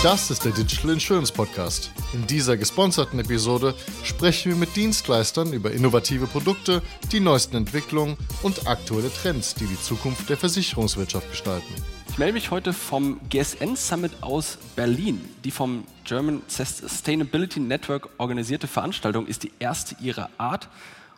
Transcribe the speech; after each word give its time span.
Das 0.00 0.30
ist 0.30 0.44
der 0.44 0.52
Digital 0.52 0.92
Insurance 0.92 1.32
Podcast. 1.32 1.90
In 2.12 2.24
dieser 2.24 2.56
gesponserten 2.56 3.18
Episode 3.18 3.74
sprechen 4.04 4.52
wir 4.52 4.56
mit 4.56 4.76
Dienstleistern 4.76 5.52
über 5.52 5.72
innovative 5.72 6.28
Produkte, 6.28 6.82
die 7.10 7.18
neuesten 7.18 7.56
Entwicklungen 7.56 8.16
und 8.44 8.68
aktuelle 8.68 9.12
Trends, 9.12 9.56
die 9.56 9.66
die 9.66 9.80
Zukunft 9.80 10.28
der 10.30 10.36
Versicherungswirtschaft 10.36 11.28
gestalten. 11.28 11.74
Ich 12.10 12.16
melde 12.16 12.34
mich 12.34 12.52
heute 12.52 12.72
vom 12.72 13.18
GSN 13.28 13.74
Summit 13.74 14.12
aus 14.20 14.58
Berlin. 14.76 15.20
Die 15.42 15.50
vom 15.50 15.82
German 16.04 16.42
Sustainability 16.46 17.58
Network 17.58 18.08
organisierte 18.18 18.68
Veranstaltung 18.68 19.26
ist 19.26 19.42
die 19.42 19.52
erste 19.58 19.96
ihrer 20.00 20.30
Art 20.38 20.68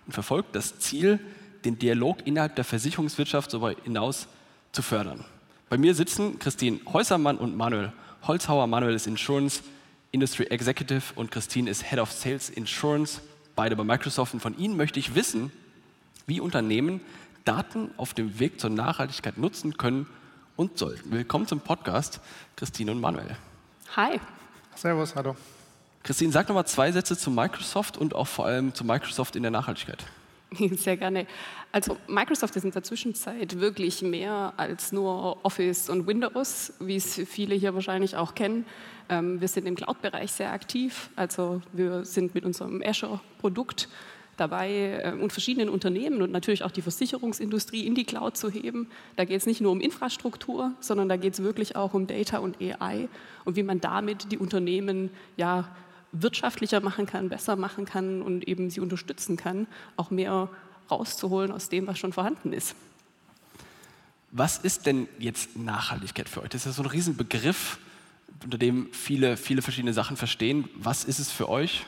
und 0.07 0.15
verfolgt 0.15 0.57
das 0.57 0.79
Ziel, 0.79 1.21
den 1.67 1.79
Dialog 1.79 2.27
innerhalb 2.27 2.57
der 2.57 2.65
Versicherungswirtschaft 2.65 3.53
darüber 3.53 3.75
hinaus 3.85 4.27
zu 4.73 4.81
fördern. 4.81 5.23
Bei 5.69 5.77
mir 5.77 5.95
sitzen 5.95 6.39
Christine 6.39 6.81
Häusermann 6.91 7.37
und 7.37 7.55
Manuel 7.55 7.93
Holzhauer. 8.27 8.67
Manuel 8.67 8.95
ist 8.95 9.07
Insurance 9.07 9.63
Industry 10.13 10.45
Executive 10.45 11.15
und 11.15 11.31
Christine 11.31 11.71
ist 11.71 11.85
Head 11.85 11.99
of 11.99 12.13
Sales 12.13 12.51
Insurance, 12.51 13.21
beide 13.55 13.77
bei 13.77 13.85
Microsoft. 13.85 14.35
Und 14.35 14.41
von 14.41 14.59
Ihnen 14.59 14.77
möchte 14.77 14.99
ich 14.99 15.15
wissen, 15.15 15.53
wie 16.27 16.41
Unternehmen 16.41 17.01
Daten 17.45 17.91
auf 17.97 18.15
dem 18.15 18.39
Weg 18.39 18.61
zur 18.61 18.71
Nachhaltigkeit 18.71 19.39
nutzen 19.39 19.77
können 19.77 20.07
und 20.57 20.79
sollten. 20.79 21.11
Willkommen 21.11 21.47
zum 21.47 21.61
Podcast, 21.61 22.21
Christine 22.57 22.93
und 22.93 23.01
Manuel. 23.01 23.37
Hi. 23.97 24.21
Servus, 24.75 25.15
hallo. 25.15 25.37
Christine, 26.03 26.33
sag 26.33 26.49
noch 26.49 26.55
mal 26.55 26.65
zwei 26.65 26.93
Sätze 26.93 27.17
zu 27.17 27.31
Microsoft 27.31 27.97
und 27.97 28.15
auch 28.15 28.27
vor 28.27 28.47
allem 28.47 28.75
zu 28.75 28.85
Microsoft 28.85 29.37
in 29.37 29.43
der 29.43 29.51
Nachhaltigkeit. 29.51 30.05
Sehr 30.77 30.97
gerne. 30.97 31.27
Also 31.73 31.97
Microsoft 32.09 32.57
ist 32.57 32.65
in 32.65 32.73
der 32.73 32.83
Zwischenzeit 32.83 33.61
wirklich 33.61 34.03
mehr 34.03 34.53
als 34.57 34.91
nur 34.91 35.45
Office 35.45 35.89
und 35.89 36.07
Windows, 36.07 36.73
wie 36.81 36.97
es 36.97 37.15
viele 37.27 37.55
hier 37.55 37.75
wahrscheinlich 37.75 38.17
auch 38.17 38.35
kennen. 38.35 38.65
Ähm, 39.09 39.41
wir 39.41 39.49
sind 39.49 39.67
im 39.67 39.77
Cloud-Bereich 39.77 40.33
sehr 40.33 40.53
aktiv. 40.53 41.11
Also 41.15 41.63
wir 41.73 42.05
sind 42.05 42.35
mit 42.35 42.45
unserem 42.45 42.83
Azure-Produkt 42.85 43.89
dabei 44.37 45.03
äh, 45.05 45.13
und 45.13 45.33
verschiedenen 45.33 45.69
Unternehmen 45.69 46.23
und 46.23 46.33
natürlich 46.33 46.65
auch 46.65 46.73
die 46.73 46.83
Versicherungsindustrie 46.83 47.87
in 47.87 47.95
die 47.95 48.05
Cloud 48.05 48.37
zu 48.37 48.51
heben. 48.51 48.89
Da 49.17 49.25
geht 49.25 49.37
es 49.37 49.47
nicht 49.47 49.61
nur 49.61 49.71
um 49.71 49.81
Infrastruktur, 49.81 50.73
sondern 50.81 51.09
da 51.09 51.17
geht 51.17 51.35
es 51.35 51.43
wirklich 51.43 51.77
auch 51.77 51.95
um 51.95 52.09
Data 52.09 52.39
und 52.39 52.57
AI 52.61 53.09
und 53.45 53.55
wie 53.55 53.63
man 53.63 53.81
damit 53.81 54.33
die 54.33 54.39
Unternehmen 54.39 55.11
ja 55.37 55.69
wirtschaftlicher 56.13 56.81
machen 56.81 57.07
kann, 57.07 57.29
besser 57.29 57.57
machen 57.57 57.85
kann 57.85 58.23
und 58.23 58.47
eben 58.49 58.71
sie 58.71 58.81
unterstützen 58.81 59.37
kann, 59.37 59.67
auch 59.97 60.11
mehr 60.11 60.49
rauszuholen 60.91 61.53
aus 61.53 61.69
dem, 61.69 61.87
was 61.87 61.99
schon 61.99 62.13
vorhanden 62.13 62.53
ist. 62.53 62.75
Was 64.33 64.59
ist 64.59 64.87
denn 64.87 65.09
jetzt 65.19 65.57
Nachhaltigkeit 65.57 66.29
für 66.29 66.43
euch? 66.43 66.51
Das 66.51 66.63
ist 66.63 66.67
ja 66.67 66.73
so 66.73 66.83
ein 66.83 66.89
Riesenbegriff, 66.89 67.79
unter 68.45 68.59
dem 68.59 68.93
viele, 68.93 69.37
viele 69.37 69.63
verschiedene 69.63 69.93
Sachen 69.93 70.17
verstehen. 70.17 70.69
Was 70.77 71.05
ist 71.05 71.19
es 71.19 71.31
für 71.31 71.49
euch? 71.49 71.85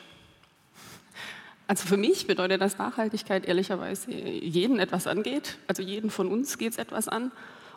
Also 1.67 1.87
für 1.87 1.97
mich 1.97 2.27
bedeutet 2.27 2.61
das 2.61 2.77
Nachhaltigkeit 2.77 3.45
ehrlicherweise 3.45 4.11
jeden 4.11 4.79
etwas 4.79 5.07
angeht. 5.07 5.57
Also 5.67 5.81
jeden 5.81 6.09
von 6.09 6.27
uns 6.27 6.57
geht 6.57 6.73
es 6.73 6.77
etwas 6.77 7.07
an. 7.07 7.31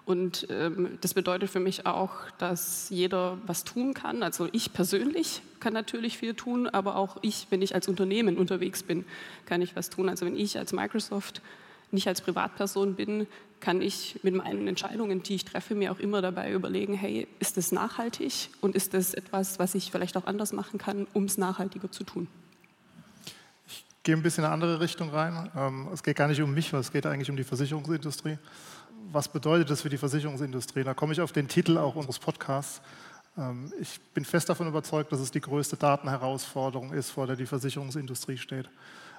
Und 0.07 0.47
ähm, 0.51 0.99
das 1.01 1.15
bedeutet 1.15 1.51
für 1.51 1.59
mich 1.59 1.85
auch, 1.85 2.13
dass 2.39 2.89
jeder 2.91 3.39
was 3.45 3.65
tun 3.65 3.93
kann. 3.93 4.23
Also 4.23 4.49
ich 4.53 4.73
persönlich 4.73 5.43
kann 5.59 5.73
natürlich 5.73 6.17
viel 6.17 6.35
tun, 6.35 6.69
aber 6.69 6.95
auch 6.95 7.17
ich, 7.23 7.49
wenn 7.51 7.61
ich 7.61 7.75
als 7.75 7.89
Unternehmen 7.89 8.39
unterwegs 8.39 8.85
bin, 8.85 9.05
kann 9.47 9.61
ich 9.63 9.75
was 9.75 9.91
tun. 9.91 10.09
Also 10.09 10.25
wenn 10.25 10.37
ich 10.37 10.59
als 10.59 10.73
Microsoft 10.73 11.43
nicht 11.91 12.07
als 12.07 12.21
Privatperson 12.21 12.95
bin, 12.95 13.27
kann 13.59 13.83
ich 13.83 14.21
mit 14.23 14.37
meinen 14.37 14.69
Entscheidungen, 14.69 15.25
die 15.25 15.35
ich 15.35 15.45
treffe, 15.45 15.75
mir 15.75 15.91
auch 15.91 15.99
immer 15.99 16.23
dabei 16.23 16.53
überlegen, 16.53 16.95
hey, 16.95 17.27
ist 17.41 17.57
das 17.57 17.73
nachhaltig 17.73 18.51
und 18.61 18.77
ist 18.77 18.95
das 18.95 19.13
etwas, 19.13 19.59
was 19.59 19.75
ich 19.75 19.91
vielleicht 19.91 20.17
auch 20.17 20.27
anders 20.27 20.53
machen 20.53 20.79
kann, 20.79 21.09
um 21.15 21.25
es 21.25 21.37
nachhaltiger 21.37 21.91
zu 21.91 22.05
tun? 22.05 22.29
Ich 23.67 23.85
gehe 24.05 24.15
ein 24.15 24.23
bisschen 24.23 24.45
in 24.45 24.47
eine 24.47 24.55
andere 24.55 24.79
Richtung 24.79 25.11
rein. 25.11 25.51
Ähm, 25.57 25.89
es 25.93 26.05
geht 26.05 26.17
gar 26.17 26.29
nicht 26.29 26.41
um 26.41 26.55
mich, 26.55 26.73
es 26.73 26.93
geht 26.93 27.07
eigentlich 27.07 27.29
um 27.29 27.37
die 27.37 27.43
Versicherungsindustrie 27.43 28.39
was 29.17 29.29
bedeutet 29.29 29.71
das 29.71 29.81
für 29.81 29.89
die 29.89 29.97
Versicherungsindustrie? 29.97 30.85
Da 30.85 30.93
komme 30.93 31.15
ich 31.15 31.23
auf 31.23 31.33
den 31.33 31.49
Titel 31.49 31.79
auch 31.79 31.95
unseres 31.95 32.19
Podcasts. 32.19 32.83
Ähm, 33.39 33.73
ich 33.81 33.99
bin 34.13 34.27
fest 34.27 34.51
davon 34.51 34.69
überzeugt, 34.69 35.11
dass 35.11 35.21
es 35.21 35.31
die 35.31 35.41
größte 35.41 35.79
Datenherausforderung 35.79 36.93
ist, 36.93 37.09
vor 37.09 37.27
der 37.27 37.35
die 37.35 37.47
Versicherungsindustrie 37.47 38.37
steht. 38.37 38.69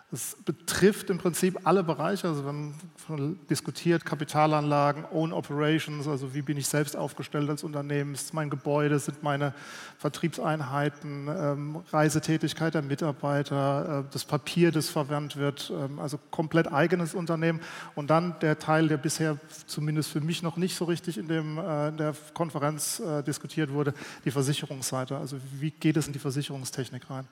Es 0.09 0.37
betrifft 0.45 1.09
im 1.09 1.17
Prinzip 1.17 1.59
alle 1.65 1.83
Bereiche. 1.83 2.29
Also 2.29 2.43
wir 2.43 2.47
haben 2.47 3.39
diskutiert 3.49 4.05
Kapitalanlagen, 4.05 5.03
Own 5.11 5.33
Operations, 5.33 6.07
also 6.07 6.33
wie 6.33 6.41
bin 6.41 6.55
ich 6.55 6.67
selbst 6.67 6.95
aufgestellt 6.95 7.49
als 7.49 7.61
Unternehmen, 7.65 8.13
ist 8.13 8.33
mein 8.33 8.49
Gebäude, 8.49 8.99
sind 8.99 9.21
meine 9.21 9.53
Vertriebseinheiten, 9.97 11.27
ähm, 11.27 11.83
Reisetätigkeit 11.91 12.73
der 12.73 12.83
Mitarbeiter, 12.83 14.05
äh, 14.05 14.13
das 14.13 14.23
Papier, 14.23 14.71
das 14.71 14.87
verwendet 14.87 15.35
wird, 15.35 15.73
ähm, 15.75 15.99
also 15.99 16.17
komplett 16.31 16.71
eigenes 16.71 17.13
Unternehmen. 17.13 17.59
Und 17.93 18.09
dann 18.09 18.39
der 18.39 18.59
Teil, 18.59 18.87
der 18.87 18.97
bisher 18.97 19.37
zumindest 19.65 20.09
für 20.09 20.21
mich 20.21 20.41
noch 20.41 20.55
nicht 20.55 20.77
so 20.77 20.85
richtig 20.85 21.17
in, 21.17 21.27
dem, 21.27 21.57
äh, 21.57 21.89
in 21.89 21.97
der 21.97 22.15
Konferenz 22.33 23.01
äh, 23.01 23.23
diskutiert 23.23 23.73
wurde, 23.73 23.93
die 24.23 24.31
Versicherungsseite. 24.31 25.17
Also 25.17 25.35
wie 25.59 25.71
geht 25.71 25.97
es 25.97 26.07
in 26.07 26.13
die 26.13 26.19
Versicherungstechnik 26.19 27.09
rein? 27.09 27.27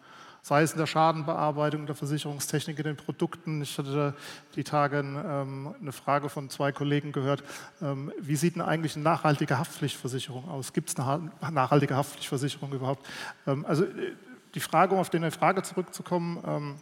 Sei 0.45 0.61
es 0.61 0.73
in 0.73 0.78
der 0.78 0.85
Schadenbearbeitung, 0.85 1.88
der 1.88 1.95
Versicherungstechnik, 1.95 2.78
in 2.78 2.83
den 2.83 2.97
Produkten. 2.97 3.63
Ich 3.63 3.79
hatte 3.79 4.13
die 4.56 4.63
Tage 4.63 5.00
ähm, 5.00 5.73
eine 5.81 5.91
Frage 5.91 6.29
von 6.29 6.51
zwei 6.51 6.72
Kollegen 6.72 7.11
gehört, 7.11 7.44
ähm, 7.81 8.11
wie 8.19 8.35
sieht 8.35 8.53
denn 8.53 8.61
eigentlich 8.61 8.94
eine 8.94 9.03
nachhaltige 9.03 9.57
Haftpflichtversicherung 9.57 10.47
aus? 10.47 10.72
Gibt 10.72 10.89
es 10.89 11.00
eine 11.00 11.31
nachhaltige 11.50 11.95
Haftpflichtversicherung 11.95 12.72
überhaupt? 12.73 13.03
Ähm, 13.47 13.66
also 13.66 13.85
äh, 13.85 14.13
die 14.53 14.59
Frage, 14.59 14.94
um 14.94 15.00
auf 15.00 15.09
die 15.09 15.31
Frage 15.31 15.63
zurückzukommen, 15.63 16.79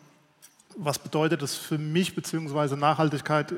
was 0.78 1.00
bedeutet 1.00 1.42
das 1.42 1.56
für 1.56 1.80
mich 1.80 2.14
beziehungsweise 2.14 2.78
Nachhaltigkeit 2.78 3.52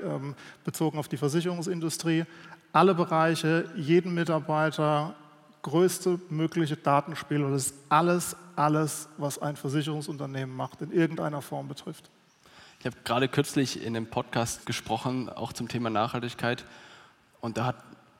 bezogen 0.64 0.98
auf 0.98 1.10
die 1.10 1.18
Versicherungsindustrie? 1.18 2.24
Alle 2.72 2.96
Bereiche, 2.96 3.66
jeden 3.76 4.14
Mitarbeiter, 4.14 5.16
größte 5.66 6.20
mögliche 6.30 6.78
Datenspiel 6.78 7.42
das 7.42 7.68
ist 7.68 7.76
alles, 7.90 8.36
alles, 8.56 9.10
was 9.18 9.40
ein 9.40 9.56
Versicherungsunternehmen 9.56 10.56
macht, 10.56 10.84
in 10.84 10.92
irgendeiner 10.92 11.42
Form 11.42 11.68
betrifft. 11.68 12.12
Ich 12.80 12.86
habe 12.86 12.96
gerade 13.04 13.28
kürzlich 13.28 13.82
in 13.82 13.96
einem 13.96 14.06
Podcast 14.06 14.68
gesprochen, 14.68 15.28
auch 15.28 15.54
zum 15.54 15.68
Thema 15.68 15.90
Nachhaltigkeit. 15.90 16.66
Und 17.42 17.58
da 17.58 17.66
hat 17.66 17.78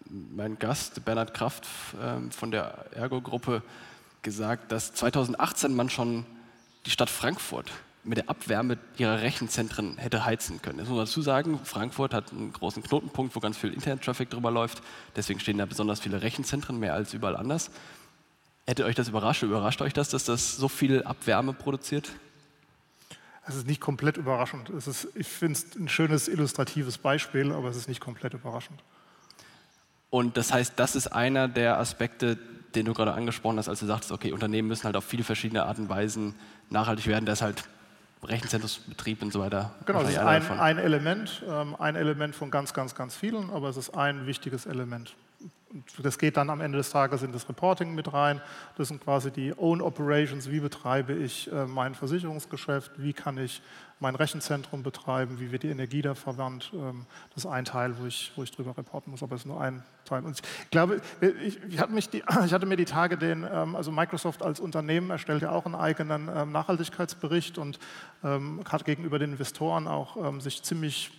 mein 0.10 0.58
Gast, 0.58 1.06
Bernhard 1.06 1.36
Kraft 1.36 1.68
ähm, 2.02 2.32
von 2.32 2.50
der 2.50 2.88
Ergo-Gruppe, 2.94 3.62
gesagt, 4.24 4.72
dass 4.72 4.96
2018 4.96 5.76
man 5.76 5.92
schon 5.92 6.26
die 6.88 6.90
Stadt 6.90 7.12
Frankfurt 7.12 7.72
mit 8.06 8.20
der 8.20 8.30
Abwärme 8.30 8.78
ihrer 8.98 9.22
Rechenzentren 9.22 9.98
hätte 9.98 10.26
heizen 10.26 10.62
können. 10.62 10.78
Das 10.78 10.88
muss 10.88 10.98
man 10.98 11.06
dazu 11.06 11.22
sagen, 11.22 11.60
Frankfurt 11.64 12.14
hat 12.14 12.32
einen 12.32 12.54
großen 12.54 12.84
Knotenpunkt, 12.84 13.36
wo 13.36 13.40
ganz 13.40 13.58
viel 13.58 13.74
Internet-Traffic 13.74 14.30
drüber 14.30 14.52
läuft. 14.52 14.82
Deswegen 15.16 15.40
stehen 15.40 15.58
da 15.58 15.66
besonders 15.66 16.00
viele 16.00 16.22
Rechenzentren, 16.22 16.80
mehr 16.80 16.94
als 16.94 17.14
überall 17.14 17.36
anders. 17.36 17.72
Hätte 18.68 18.86
euch 18.86 18.96
das 18.96 19.10
überrascht? 19.10 19.44
Überrascht 19.44 19.82
euch 19.82 19.94
das, 19.94 20.10
dass 20.10 20.24
das 20.24 20.56
so 20.56 20.68
viel 20.68 21.04
Abwärme 21.04 21.54
produziert? 21.54 22.12
Es 23.48 23.56
ist 23.56 23.68
nicht 23.68 23.82
komplett 23.82 24.18
überraschend. 24.18 24.70
Ist, 24.70 25.08
ich 25.14 25.28
finde 25.28 25.60
es 25.60 25.76
ein 25.76 25.88
schönes 25.88 26.28
illustratives 26.28 26.98
Beispiel, 26.98 27.52
aber 27.52 27.70
es 27.70 27.78
ist 27.78 27.88
nicht 27.88 28.02
komplett 28.02 28.34
überraschend. 28.34 28.84
Und 30.10 30.38
das 30.38 30.52
heißt, 30.54 30.74
das 30.78 30.96
ist 30.96 31.08
einer 31.08 31.48
der 31.48 31.78
Aspekte, 31.78 32.38
den 32.74 32.86
du 32.86 32.94
gerade 32.94 33.14
angesprochen 33.14 33.58
hast, 33.58 33.70
als 33.70 33.80
du 33.80 33.86
sagtest, 33.86 34.12
okay, 34.12 34.32
Unternehmen 34.32 34.68
müssen 34.68 34.86
halt 34.86 34.96
auf 34.96 35.06
viele 35.06 35.24
verschiedene 35.24 35.64
Arten 35.64 35.84
und 35.84 35.90
Weisen 35.90 36.36
nachhaltig 36.70 37.08
werden. 37.08 37.26
Das 37.26 37.40
ist 37.40 37.44
halt 37.44 37.64
Rechenzentrumsbetrieb 38.26 39.22
und 39.22 39.32
so 39.32 39.40
weiter. 39.40 39.74
Genau, 39.86 40.02
das 40.02 40.12
ist 40.12 40.18
ein, 40.18 40.52
ein 40.52 40.78
Element, 40.78 41.44
ähm, 41.50 41.76
ein 41.80 41.96
Element 41.96 42.36
von 42.36 42.52
ganz, 42.52 42.74
ganz, 42.74 42.96
ganz 42.96 43.16
vielen, 43.16 43.50
aber 43.50 43.70
es 43.70 43.78
ist 43.78 43.96
ein 43.96 44.28
wichtiges 44.28 44.66
Element. 44.66 45.16
Das 46.02 46.18
geht 46.18 46.38
dann 46.38 46.50
am 46.50 46.62
Ende 46.62 46.78
des 46.78 46.90
Tages 46.90 47.22
in 47.24 47.34
das 47.34 47.50
Reporting 47.50 47.96
mit 47.96 48.14
rein. 48.14 48.42
Das 48.78 48.88
sind 48.88 49.04
quasi 49.04 49.32
die 49.32 49.54
Own 49.58 49.82
Operations. 49.82 50.50
Wie 50.50 50.62
betreibe 50.62 51.14
ich 51.14 51.52
äh, 51.52 51.66
mein 51.66 51.96
Versicherungsgeschäft? 51.96 52.92
Wie 52.98 53.12
kann 53.12 53.38
ich 53.38 53.62
mein 54.00 54.16
Rechenzentrum 54.16 54.84
betreiben? 54.84 55.40
Wie 55.40 55.52
wird 55.52 55.64
die 55.64 55.70
Energie 55.70 56.02
da 56.02 56.16
verwandt? 56.16 56.72
Ähm, 56.74 57.06
das 57.34 57.46
ist 57.46 57.52
ein 57.52 57.66
Teil, 57.66 57.98
wo 58.00 58.06
ich, 58.06 58.32
wo 58.36 58.44
ich 58.44 58.52
drüber 58.52 58.78
reporten 58.78 59.12
muss, 59.12 59.24
aber 59.24 59.36
es 59.36 59.42
ist 59.42 59.48
nur 59.48 59.62
ein 59.62 59.84
Teil. 60.04 60.24
Und 60.24 60.40
ich 60.40 60.70
glaube, 60.70 61.02
ich, 61.22 61.60
ich, 61.64 61.80
hatte, 61.80 61.94
die, 61.94 62.18
ich 62.46 62.54
hatte, 62.54 62.66
mir 62.66 62.76
die 62.76 62.86
Tage 62.86 63.18
den, 63.18 63.46
ähm, 63.50 63.76
also 63.76 63.92
Microsoft 63.92 64.44
als 64.44 64.60
Unternehmen 64.60 65.10
erstellt 65.10 65.42
ja 65.42 65.52
auch 65.52 65.66
einen 65.66 65.76
eigenen 65.76 66.30
ähm, 66.34 66.52
Nachhaltigkeitsbericht 66.52 67.58
und 67.58 67.80
hat 68.24 68.86
gegenüber 68.86 69.20
den 69.20 69.34
Investoren 69.34 69.88
auch 69.88 70.40
sich 70.40 70.64
ziemlich 70.64 71.12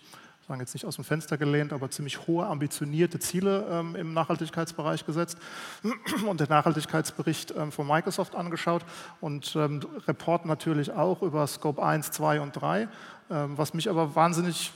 sagen 0.47 0.61
jetzt 0.61 0.75
nicht 0.75 0.87
aus 0.87 0.97
dem 0.97 1.05
Fenster 1.05 1.37
gelehnt, 1.39 1.73
aber 1.73 1.91
ziemlich 1.91 2.27
hohe, 2.27 2.47
ambitionierte 2.47 3.19
Ziele 3.19 3.67
ähm, 3.69 3.97
im 3.97 4.15
Nachhaltigkeitsbereich 4.15 5.05
gesetzt 5.05 5.39
und 6.29 6.41
den 6.41 6.49
Nachhaltigkeitsbericht 6.49 7.55
ähm, 7.57 7.73
von 7.73 7.87
Microsoft 7.87 8.37
angeschaut 8.37 8.85
und 9.21 9.57
ähm, 9.57 9.81
Report 10.07 10.47
natürlich 10.47 10.93
auch 10.93 11.23
über 11.23 11.47
Scope 11.47 11.83
1, 11.83 12.13
2 12.13 12.41
und 12.41 12.53
3. 12.53 12.89
Ähm, 13.29 13.59
was 13.59 13.75
mich 13.75 13.91
aber 13.91 14.15
wahnsinnig, 14.15 14.73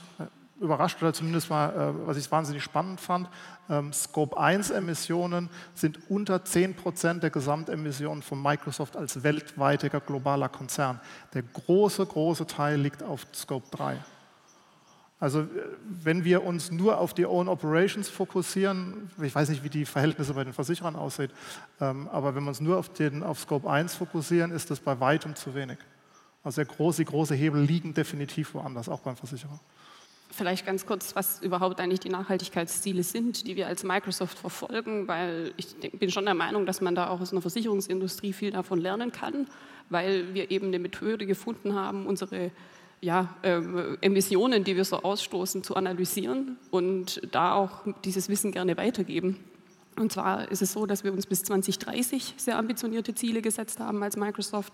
überrascht 0.59 1.01
oder 1.01 1.13
zumindest 1.13 1.49
mal, 1.49 1.69
äh, 1.69 2.07
was 2.07 2.17
ich 2.17 2.29
wahnsinnig 2.29 2.63
spannend 2.63 2.99
fand. 2.99 3.29
Ähm, 3.69 3.93
Scope 3.93 4.37
1 4.37 4.71
Emissionen 4.71 5.49
sind 5.73 5.99
unter 6.09 6.43
10 6.43 6.75
Prozent 6.75 7.23
der 7.23 7.29
Gesamtemissionen 7.29 8.21
von 8.23 8.41
Microsoft 8.41 8.97
als 8.97 9.23
weltweiter 9.23 10.01
globaler 10.01 10.49
Konzern. 10.49 10.99
Der 11.33 11.43
große, 11.43 12.05
große 12.05 12.45
Teil 12.45 12.77
liegt 12.77 13.03
auf 13.03 13.25
Scope 13.33 13.67
3. 13.71 13.97
Also 15.21 15.47
wenn 16.03 16.25
wir 16.25 16.43
uns 16.43 16.71
nur 16.71 16.97
auf 16.97 17.13
die 17.13 17.27
Own 17.27 17.47
Operations 17.47 18.09
fokussieren, 18.09 19.11
ich 19.21 19.33
weiß 19.33 19.49
nicht, 19.49 19.63
wie 19.63 19.69
die 19.69 19.85
Verhältnisse 19.85 20.33
bei 20.33 20.43
den 20.43 20.51
Versicherern 20.51 20.95
aussehen, 20.95 21.31
ähm, 21.79 22.09
aber 22.11 22.33
wenn 22.33 22.43
wir 22.43 22.49
uns 22.49 22.59
nur 22.59 22.79
auf, 22.79 22.89
den, 22.89 23.21
auf 23.21 23.39
Scope 23.39 23.69
1 23.69 23.93
fokussieren, 23.93 24.51
ist 24.51 24.71
das 24.71 24.79
bei 24.79 24.99
weitem 24.99 25.35
zu 25.35 25.53
wenig. 25.53 25.77
Also 26.43 26.63
der 26.63 26.73
große, 26.73 27.05
große 27.05 27.35
Hebel 27.35 27.61
liegen 27.61 27.93
definitiv 27.93 28.55
woanders, 28.55 28.89
auch 28.89 29.01
beim 29.01 29.15
Versicherer. 29.15 29.59
Vielleicht 30.31 30.65
ganz 30.65 30.87
kurz, 30.87 31.15
was 31.15 31.39
überhaupt 31.39 31.79
eigentlich 31.79 31.99
die 31.99 32.09
Nachhaltigkeitsziele 32.09 33.03
sind, 33.03 33.45
die 33.45 33.55
wir 33.55 33.67
als 33.67 33.83
Microsoft 33.83 34.39
verfolgen, 34.39 35.07
weil 35.07 35.53
ich 35.55 35.75
bin 35.99 36.09
schon 36.09 36.25
der 36.25 36.33
Meinung, 36.33 36.65
dass 36.65 36.81
man 36.81 36.95
da 36.95 37.09
auch 37.09 37.21
aus 37.21 37.31
einer 37.31 37.41
Versicherungsindustrie 37.41 38.33
viel 38.33 38.49
davon 38.49 38.81
lernen 38.81 39.11
kann, 39.11 39.45
weil 39.89 40.33
wir 40.33 40.49
eben 40.49 40.67
eine 40.67 40.79
Methode 40.79 41.27
gefunden 41.27 41.75
haben, 41.75 42.07
unsere 42.07 42.49
ja, 43.01 43.33
äh, 43.41 43.59
Emissionen, 44.01 44.63
die 44.63 44.75
wir 44.75 44.85
so 44.85 44.97
ausstoßen, 44.97 45.63
zu 45.63 45.75
analysieren 45.75 46.57
und 46.69 47.21
da 47.31 47.55
auch 47.55 47.83
dieses 48.05 48.29
Wissen 48.29 48.51
gerne 48.51 48.77
weitergeben. 48.77 49.37
Und 49.97 50.11
zwar 50.11 50.49
ist 50.49 50.61
es 50.61 50.71
so, 50.71 50.85
dass 50.85 51.03
wir 51.03 51.11
uns 51.11 51.25
bis 51.25 51.43
2030 51.43 52.35
sehr 52.37 52.57
ambitionierte 52.57 53.13
Ziele 53.13 53.41
gesetzt 53.41 53.79
haben 53.79 54.01
als 54.01 54.15
Microsoft. 54.15 54.73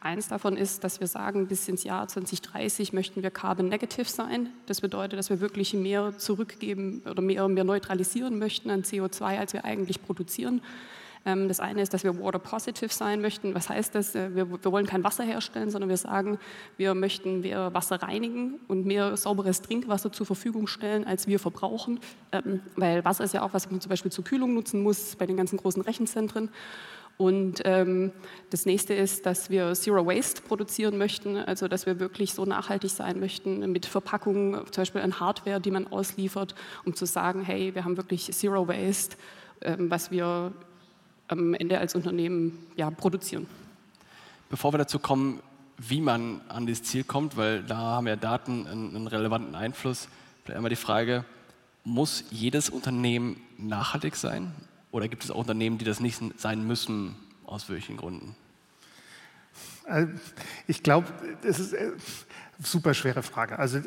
Eins 0.00 0.28
davon 0.28 0.56
ist, 0.56 0.84
dass 0.84 1.00
wir 1.00 1.06
sagen, 1.06 1.48
bis 1.48 1.68
ins 1.68 1.84
Jahr 1.84 2.08
2030 2.08 2.92
möchten 2.92 3.22
wir 3.22 3.30
carbon 3.30 3.68
negative 3.68 4.08
sein. 4.08 4.48
Das 4.66 4.80
bedeutet, 4.80 5.18
dass 5.18 5.28
wir 5.28 5.40
wirklich 5.40 5.74
mehr 5.74 6.16
zurückgeben 6.16 7.02
oder 7.08 7.20
mehr, 7.20 7.46
mehr 7.48 7.64
neutralisieren 7.64 8.38
möchten 8.38 8.70
an 8.70 8.82
CO2, 8.82 9.38
als 9.38 9.52
wir 9.52 9.64
eigentlich 9.64 10.02
produzieren. 10.02 10.62
Ähm, 11.26 11.48
das 11.48 11.60
eine 11.60 11.82
ist, 11.82 11.92
dass 11.92 12.04
wir 12.04 12.18
water 12.18 12.38
positive 12.38 12.92
sein 12.92 13.20
möchten. 13.20 13.54
Was 13.54 13.68
heißt 13.68 13.94
das? 13.94 14.14
Äh, 14.14 14.34
wir, 14.34 14.50
wir, 14.50 14.72
wollen 14.72 14.86
kein 14.86 15.02
Wasser 15.04 15.24
herstellen, 15.24 15.70
sondern 15.70 15.88
wir 15.88 15.96
sagen, 15.96 16.38
wir 16.76 16.94
möchten 16.94 17.40
mehr 17.40 17.74
Wasser 17.74 18.02
reinigen 18.02 18.60
und 18.68 18.86
mehr 18.86 19.16
sauberes 19.16 19.62
Trinkwasser 19.62 20.12
zur 20.12 20.26
Verfügung 20.26 20.66
stellen, 20.66 21.04
als 21.04 21.26
wir 21.26 21.38
verbrauchen. 21.38 22.00
Ähm, 22.32 22.60
weil 22.76 23.04
Wasser 23.04 23.24
ist 23.24 23.34
ja 23.34 23.42
auch 23.42 23.52
was, 23.52 23.64
was 23.64 23.70
man 23.70 23.80
zum 23.80 23.90
Beispiel 23.90 24.12
zur 24.12 24.24
Kühlung 24.24 24.54
nutzen 24.54 24.82
muss 24.82 25.16
bei 25.16 25.26
den 25.26 25.36
ganzen 25.36 25.56
großen 25.56 25.82
Rechenzentren. 25.82 26.50
Und 27.16 27.62
ähm, 27.64 28.12
das 28.50 28.66
nächste 28.66 28.92
ist, 28.92 29.24
dass 29.24 29.48
wir 29.48 29.72
Zero 29.74 30.04
Waste 30.04 30.42
produzieren 30.42 30.98
möchten, 30.98 31.36
also 31.36 31.68
dass 31.68 31.86
wir 31.86 32.00
wirklich 32.00 32.34
so 32.34 32.44
nachhaltig 32.44 32.90
sein 32.90 33.20
möchten 33.20 33.70
mit 33.70 33.86
Verpackungen, 33.86 34.54
zum 34.70 34.82
Beispiel 34.82 35.00
an 35.00 35.20
Hardware, 35.20 35.60
die 35.60 35.70
man 35.70 35.86
ausliefert, 35.86 36.56
um 36.84 36.94
zu 36.94 37.06
sagen, 37.06 37.42
hey, 37.42 37.74
wir 37.74 37.84
haben 37.84 37.96
wirklich 37.96 38.32
Zero 38.32 38.66
Waste, 38.66 39.16
ähm, 39.62 39.90
was 39.90 40.10
wir 40.10 40.52
am 41.38 41.54
Ende 41.54 41.78
als 41.78 41.94
Unternehmen 41.94 42.58
ja, 42.76 42.90
produzieren. 42.90 43.46
Bevor 44.50 44.72
wir 44.72 44.78
dazu 44.78 44.98
kommen, 44.98 45.40
wie 45.78 46.00
man 46.00 46.40
an 46.48 46.66
dieses 46.66 46.84
Ziel 46.84 47.04
kommt, 47.04 47.36
weil 47.36 47.62
da 47.62 47.76
haben 47.76 48.06
ja 48.06 48.16
Daten 48.16 48.66
einen, 48.66 48.96
einen 48.96 49.06
relevanten 49.06 49.54
Einfluss, 49.54 50.08
vielleicht 50.44 50.56
einmal 50.56 50.70
die 50.70 50.76
Frage, 50.76 51.24
muss 51.84 52.24
jedes 52.30 52.70
Unternehmen 52.70 53.40
nachhaltig 53.58 54.16
sein 54.16 54.52
oder 54.90 55.08
gibt 55.08 55.24
es 55.24 55.30
auch 55.30 55.36
Unternehmen, 55.36 55.78
die 55.78 55.84
das 55.84 56.00
nicht 56.00 56.20
sein 56.36 56.66
müssen, 56.66 57.16
aus 57.44 57.68
welchen 57.68 57.96
Gründen? 57.96 58.36
Also, 59.84 60.12
ich 60.66 60.82
glaube, 60.82 61.08
das 61.42 61.58
ist 61.58 61.74
eine 61.74 61.92
super 62.62 62.94
schwere 62.94 63.22
Frage. 63.22 63.58
Also 63.58 63.80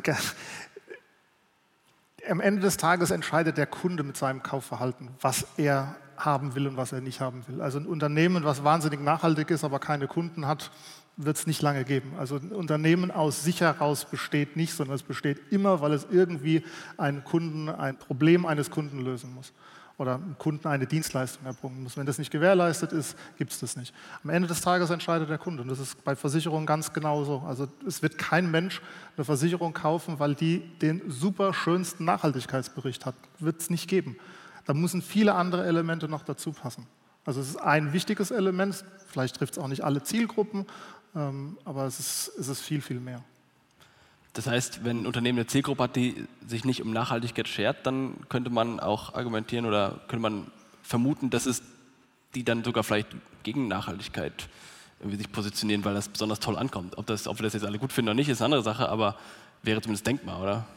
am 2.30 2.40
Ende 2.40 2.62
des 2.62 2.78
Tages 2.78 3.12
entscheidet 3.12 3.58
der 3.58 3.68
Kunde 3.68 4.04
mit 4.04 4.18
seinem 4.18 4.44
Kaufverhalten, 4.44 5.10
was 5.22 5.46
er 5.58 5.96
haben 6.18 6.56
will 6.56 6.68
und 6.68 6.78
was 6.78 6.92
er 6.92 7.02
nicht 7.02 7.22
haben 7.22 7.48
will. 7.48 7.62
Also 7.62 7.80
ein 7.80 7.86
Unternehmen, 7.86 8.44
was 8.44 8.64
wahnsinnig 8.64 9.02
nachhaltig 9.02 9.52
ist, 9.52 9.64
aber 9.64 9.80
keine 9.80 10.08
Kunden 10.08 10.48
hat, 10.48 10.72
wird 11.16 11.38
es 11.38 11.48
nicht 11.48 11.62
lange 11.62 11.84
geben. 11.84 12.14
Also 12.18 12.36
ein 12.38 12.52
Unternehmen 12.52 13.12
aus 13.12 13.44
sich 13.44 13.62
heraus 13.62 14.06
besteht 14.06 14.56
nicht, 14.56 14.74
sondern 14.74 14.96
es 14.96 15.04
besteht 15.04 15.52
immer, 15.52 15.82
weil 15.82 15.94
es 15.94 16.08
irgendwie 16.10 16.64
einen 16.98 17.24
Kunden, 17.24 17.70
ein 17.70 17.98
Problem 17.98 18.46
eines 18.46 18.70
Kunden 18.70 19.00
lösen 19.00 19.34
muss 19.34 19.54
oder 19.98 20.16
einem 20.16 20.38
Kunden 20.38 20.68
eine 20.68 20.86
Dienstleistung 20.86 21.46
erbringen 21.46 21.84
muss. 21.84 21.98
Wenn 21.98 22.06
das 22.06 22.20
nicht 22.20 22.32
gewährleistet 22.32 22.92
ist, 22.92 23.18
gibt 23.38 23.52
es 23.52 23.60
das 23.60 23.76
nicht. 23.76 23.94
Am 24.24 24.30
Ende 24.30 24.48
des 24.48 24.62
Tages 24.62 24.90
entscheidet 24.90 25.30
der 25.30 25.40
Kunde 25.40 25.64
und 25.64 25.70
das 25.70 25.80
ist 25.80 26.04
bei 26.04 26.16
Versicherungen 26.16 26.68
ganz 26.68 26.94
genauso. 26.94 27.40
Also 27.48 27.68
es 27.86 28.02
wird 28.02 28.18
kein 28.18 28.52
Mensch 28.52 28.82
eine 29.16 29.26
Versicherung 29.26 29.74
kaufen, 29.74 30.20
weil 30.20 30.36
die 30.36 30.60
den 30.80 31.02
super 31.10 31.54
schönsten 31.54 32.06
Nachhaltigkeitsbericht 32.06 33.06
hat. 33.06 33.16
Wird 33.40 33.60
es 33.62 33.70
nicht 33.70 33.90
geben. 33.90 34.18
Da 34.66 34.74
müssen 34.74 35.02
viele 35.02 35.34
andere 35.34 35.66
Elemente 35.66 36.08
noch 36.08 36.24
dazu 36.24 36.52
passen. 36.52 36.86
Also 37.26 37.42
es 37.42 37.50
ist 37.50 37.58
ein 37.58 37.92
wichtiges 37.92 38.32
Element, 38.32 38.86
vielleicht 39.08 39.36
trifft 39.36 39.54
es 39.54 39.60
auch 39.60 39.68
nicht 39.68 39.84
alle 39.84 40.04
Zielgruppen, 40.04 40.66
ähm, 41.16 41.58
aber 41.66 41.86
es 41.86 42.00
ist, 42.00 42.32
es 42.40 42.48
ist 42.48 42.62
viel, 42.62 42.82
viel 42.82 43.00
mehr. 43.00 43.24
Das 44.38 44.46
heißt, 44.46 44.86
wenn 44.86 45.02
ein 45.02 45.08
Unternehmen 45.08 45.40
eine 45.40 45.48
Zielgruppe 45.48 45.82
hat, 45.82 45.96
die 45.96 46.28
sich 46.48 46.64
nicht 46.64 46.84
um 46.84 46.94
Nachhaltigkeit 46.94 47.48
schert, 47.48 47.88
dann 47.88 48.14
könnte 48.30 48.52
man 48.52 48.80
auch 48.80 49.16
argumentieren 49.16 49.66
oder 49.66 50.00
könnte 50.08 50.22
man 50.22 50.52
vermuten, 50.84 51.32
dass 51.32 51.48
es 51.48 51.64
die 52.36 52.44
dann 52.44 52.64
sogar 52.64 52.84
vielleicht 52.84 53.08
gegen 53.42 53.68
Nachhaltigkeit 53.68 54.48
irgendwie 55.00 55.18
sich 55.18 55.32
positionieren, 55.32 55.84
weil 55.86 55.96
das 55.96 56.08
besonders 56.08 56.40
toll 56.40 56.56
ankommt. 56.56 57.00
Ob, 57.00 57.08
das, 57.08 57.28
ob 57.28 57.40
wir 57.40 57.44
das 57.46 57.54
jetzt 57.54 57.66
alle 57.66 57.80
gut 57.80 57.92
finden 57.92 58.10
oder 58.10 58.16
nicht, 58.16 58.30
ist 58.30 58.40
eine 58.40 58.46
andere 58.46 58.62
Sache, 58.62 58.90
aber 58.90 59.16
wäre 59.64 59.82
zumindest 59.82 60.06
denkbar, 60.06 60.40
oder? 60.40 60.68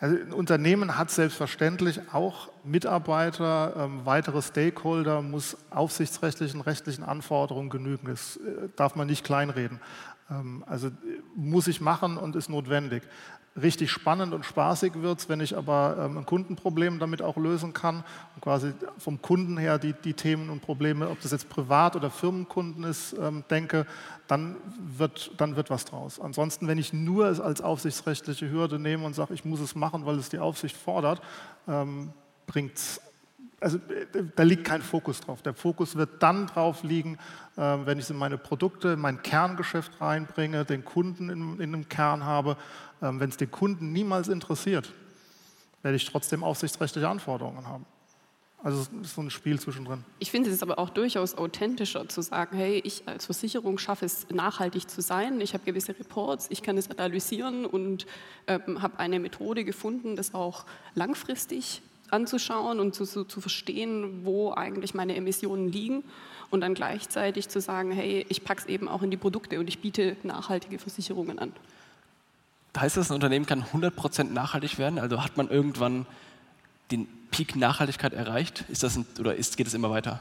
Also 0.00 0.16
ein 0.16 0.32
Unternehmen 0.32 0.98
hat 0.98 1.12
selbstverständlich 1.12 2.00
auch 2.12 2.48
Mitarbeiter, 2.64 3.74
ähm, 3.76 4.00
weitere 4.04 4.42
Stakeholder, 4.42 5.22
muss 5.22 5.56
aufsichtsrechtlichen, 5.70 6.60
rechtlichen 6.60 7.04
Anforderungen 7.04 7.70
genügen. 7.70 8.08
Das 8.08 8.36
äh, 8.36 8.68
darf 8.74 8.96
man 8.96 9.06
nicht 9.06 9.24
kleinreden. 9.24 9.80
Ähm, 10.30 10.64
also 10.66 10.90
muss 11.34 11.68
ich 11.68 11.80
machen 11.80 12.16
und 12.16 12.36
ist 12.36 12.48
notwendig. 12.48 13.02
Richtig 13.60 13.90
spannend 13.90 14.34
und 14.34 14.44
spaßig 14.44 14.94
wird 14.96 15.18
es, 15.18 15.28
wenn 15.28 15.40
ich 15.40 15.56
aber 15.56 15.96
ähm, 15.98 16.18
ein 16.18 16.26
Kundenproblem 16.26 17.00
damit 17.00 17.22
auch 17.22 17.36
lösen 17.36 17.72
kann 17.72 18.04
und 18.34 18.42
quasi 18.42 18.72
vom 18.98 19.20
Kunden 19.20 19.56
her 19.56 19.78
die, 19.78 19.94
die 19.94 20.14
Themen 20.14 20.48
und 20.48 20.60
Probleme, 20.60 21.08
ob 21.08 21.20
das 21.22 21.32
jetzt 21.32 21.48
Privat- 21.48 21.96
oder 21.96 22.10
Firmenkunden 22.10 22.84
ist, 22.84 23.16
ähm, 23.18 23.42
denke, 23.50 23.86
dann 24.28 24.56
wird, 24.96 25.32
dann 25.38 25.56
wird 25.56 25.70
was 25.70 25.86
draus. 25.86 26.20
Ansonsten, 26.20 26.68
wenn 26.68 26.78
ich 26.78 26.92
nur 26.92 27.26
es 27.26 27.40
als 27.40 27.60
aufsichtsrechtliche 27.60 28.50
Hürde 28.50 28.78
nehme 28.78 29.04
und 29.04 29.14
sage, 29.14 29.34
ich 29.34 29.44
muss 29.44 29.60
es 29.60 29.74
machen, 29.74 30.06
weil 30.06 30.18
es 30.18 30.28
die 30.28 30.38
Aufsicht 30.38 30.76
fordert, 30.76 31.22
bringt 32.46 32.76
es 32.76 33.00
also 33.60 33.78
da 34.36 34.42
liegt 34.42 34.64
kein 34.64 34.82
Fokus 34.82 35.20
drauf. 35.20 35.42
Der 35.42 35.54
Fokus 35.54 35.96
wird 35.96 36.22
dann 36.22 36.46
drauf 36.46 36.82
liegen, 36.82 37.18
äh, 37.56 37.60
wenn 37.60 37.98
ich 37.98 38.04
es 38.04 38.10
in 38.10 38.16
meine 38.16 38.38
Produkte, 38.38 38.90
in 38.90 39.00
mein 39.00 39.22
Kerngeschäft 39.22 40.00
reinbringe, 40.00 40.64
den 40.64 40.84
Kunden 40.84 41.28
in, 41.28 41.54
in 41.60 41.74
einem 41.74 41.88
Kern 41.88 42.24
habe. 42.24 42.56
Ähm, 43.02 43.20
wenn 43.20 43.30
es 43.30 43.36
den 43.36 43.50
Kunden 43.50 43.92
niemals 43.92 44.28
interessiert, 44.28 44.92
werde 45.82 45.96
ich 45.96 46.04
trotzdem 46.04 46.44
aufsichtsrechtliche 46.44 47.08
Anforderungen 47.08 47.66
haben. 47.66 47.86
Also 48.60 48.80
es 48.80 49.06
ist 49.06 49.14
so 49.14 49.22
ein 49.22 49.30
Spiel 49.30 49.60
zwischendrin. 49.60 50.04
Ich 50.18 50.32
finde 50.32 50.50
es 50.50 50.64
aber 50.64 50.80
auch 50.80 50.90
durchaus 50.90 51.36
authentischer 51.36 52.08
zu 52.08 52.22
sagen, 52.22 52.56
hey, 52.56 52.80
ich 52.84 53.06
als 53.06 53.26
Versicherung 53.26 53.78
schaffe 53.78 54.04
es 54.04 54.26
nachhaltig 54.30 54.90
zu 54.90 55.00
sein. 55.00 55.40
Ich 55.40 55.54
habe 55.54 55.64
gewisse 55.64 55.96
Reports, 55.96 56.48
ich 56.50 56.62
kann 56.62 56.76
es 56.76 56.90
analysieren 56.90 57.64
und 57.64 58.06
ähm, 58.48 58.82
habe 58.82 58.98
eine 58.98 59.20
Methode 59.20 59.64
gefunden, 59.64 60.16
das 60.16 60.34
auch 60.34 60.66
langfristig 60.94 61.82
anzuschauen 62.10 62.80
und 62.80 62.94
zu, 62.94 63.04
zu, 63.04 63.24
zu 63.24 63.40
verstehen, 63.40 64.24
wo 64.24 64.52
eigentlich 64.52 64.94
meine 64.94 65.16
Emissionen 65.16 65.70
liegen 65.70 66.04
und 66.50 66.60
dann 66.62 66.74
gleichzeitig 66.74 67.48
zu 67.48 67.60
sagen, 67.60 67.90
hey, 67.90 68.24
ich 68.28 68.44
packe 68.44 68.62
es 68.62 68.66
eben 68.66 68.88
auch 68.88 69.02
in 69.02 69.10
die 69.10 69.16
Produkte 69.16 69.58
und 69.58 69.68
ich 69.68 69.80
biete 69.80 70.16
nachhaltige 70.22 70.78
Versicherungen 70.78 71.38
an. 71.38 71.52
Heißt 72.76 72.96
das, 72.96 73.10
ein 73.10 73.14
Unternehmen 73.14 73.44
kann 73.44 73.64
100% 73.64 74.24
nachhaltig 74.24 74.78
werden? 74.78 75.00
Also 75.00 75.24
hat 75.24 75.36
man 75.36 75.48
irgendwann 75.48 76.06
den 76.92 77.08
Peak 77.30 77.56
Nachhaltigkeit 77.56 78.12
erreicht? 78.12 78.64
Ist 78.68 78.82
das 78.82 78.96
ein, 78.96 79.06
oder 79.18 79.34
ist, 79.34 79.56
geht 79.56 79.66
es 79.66 79.74
immer 79.74 79.90
weiter? 79.90 80.20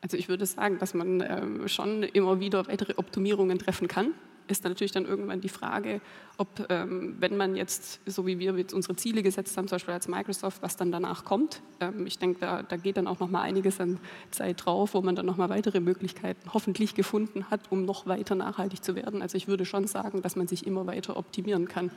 Also 0.00 0.16
ich 0.16 0.28
würde 0.28 0.44
sagen, 0.44 0.78
dass 0.78 0.94
man 0.94 1.20
ähm, 1.20 1.68
schon 1.68 2.02
immer 2.02 2.40
wieder 2.40 2.66
weitere 2.66 2.94
Optimierungen 2.96 3.58
treffen 3.58 3.86
kann 3.88 4.12
ist 4.48 4.64
dann 4.64 4.72
natürlich 4.72 4.92
dann 4.92 5.06
irgendwann 5.06 5.40
die 5.40 5.48
Frage, 5.48 6.00
ob, 6.36 6.66
ähm, 6.70 7.16
wenn 7.20 7.36
man 7.36 7.56
jetzt, 7.56 8.00
so 8.06 8.26
wie 8.26 8.38
wir 8.38 8.52
jetzt 8.56 8.72
unsere 8.72 8.96
Ziele 8.96 9.22
gesetzt 9.22 9.56
haben, 9.56 9.68
zum 9.68 9.76
Beispiel 9.76 9.94
als 9.94 10.08
Microsoft, 10.08 10.62
was 10.62 10.76
dann 10.76 10.90
danach 10.90 11.24
kommt. 11.24 11.62
Ähm, 11.80 12.06
ich 12.06 12.18
denke, 12.18 12.40
da, 12.40 12.62
da, 12.62 12.76
geht 12.76 12.96
dann 12.96 13.06
auch 13.06 13.20
noch 13.20 13.28
mal 13.28 13.42
einiges 13.42 13.80
an 13.80 13.98
Zeit 14.30 14.64
drauf, 14.64 14.94
wo 14.94 15.02
man 15.02 15.14
dann 15.14 15.26
noch 15.26 15.36
mal 15.36 15.48
weitere 15.48 15.80
Möglichkeiten 15.80 16.52
hoffentlich 16.52 16.94
gefunden 16.94 17.50
hat, 17.50 17.70
um 17.70 17.84
noch 17.84 18.06
weiter 18.06 18.34
nachhaltig 18.34 18.82
zu 18.82 18.94
werden. 18.94 19.22
Also 19.22 19.36
ich 19.36 19.48
würde 19.48 19.64
schon 19.64 19.86
sagen, 19.86 20.22
dass 20.22 20.36
man 20.36 20.48
sich 20.48 20.66
immer 20.66 20.86
weiter 20.86 21.16
optimieren 21.16 21.68
kann. 21.68 21.90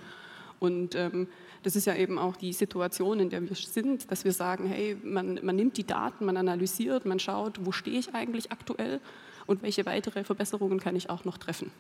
Und 0.60 0.93
ähm, 0.93 1.27
das 1.63 1.75
ist 1.75 1.86
ja 1.86 1.96
eben 1.96 2.20
auch 2.20 2.36
die 2.36 2.53
Situation, 2.53 3.20
in 3.20 3.29
der 3.29 3.41
wir 3.41 3.55
sind, 3.55 4.12
dass 4.12 4.25
wir 4.25 4.31
sagen, 4.31 4.67
hey, 4.67 4.96
man, 5.03 5.39
man 5.43 5.55
nimmt 5.55 5.77
die 5.77 5.86
Daten, 5.86 6.25
man 6.25 6.38
analysiert, 6.38 7.05
man 7.05 7.20
schaut, 7.20 7.65
wo 7.65 7.72
stehe 7.72 7.98
ich 7.98 8.13
eigentlich 8.13 8.51
aktuell 8.51 9.00
und 9.48 9.63
welche 9.63 9.86
weitere 9.86 10.24
Verbesserungen 10.24 10.79
kann 10.79 10.96
ich 10.96 11.10
auch 11.10 11.25
noch 11.25 11.38
treffen. 11.38 11.72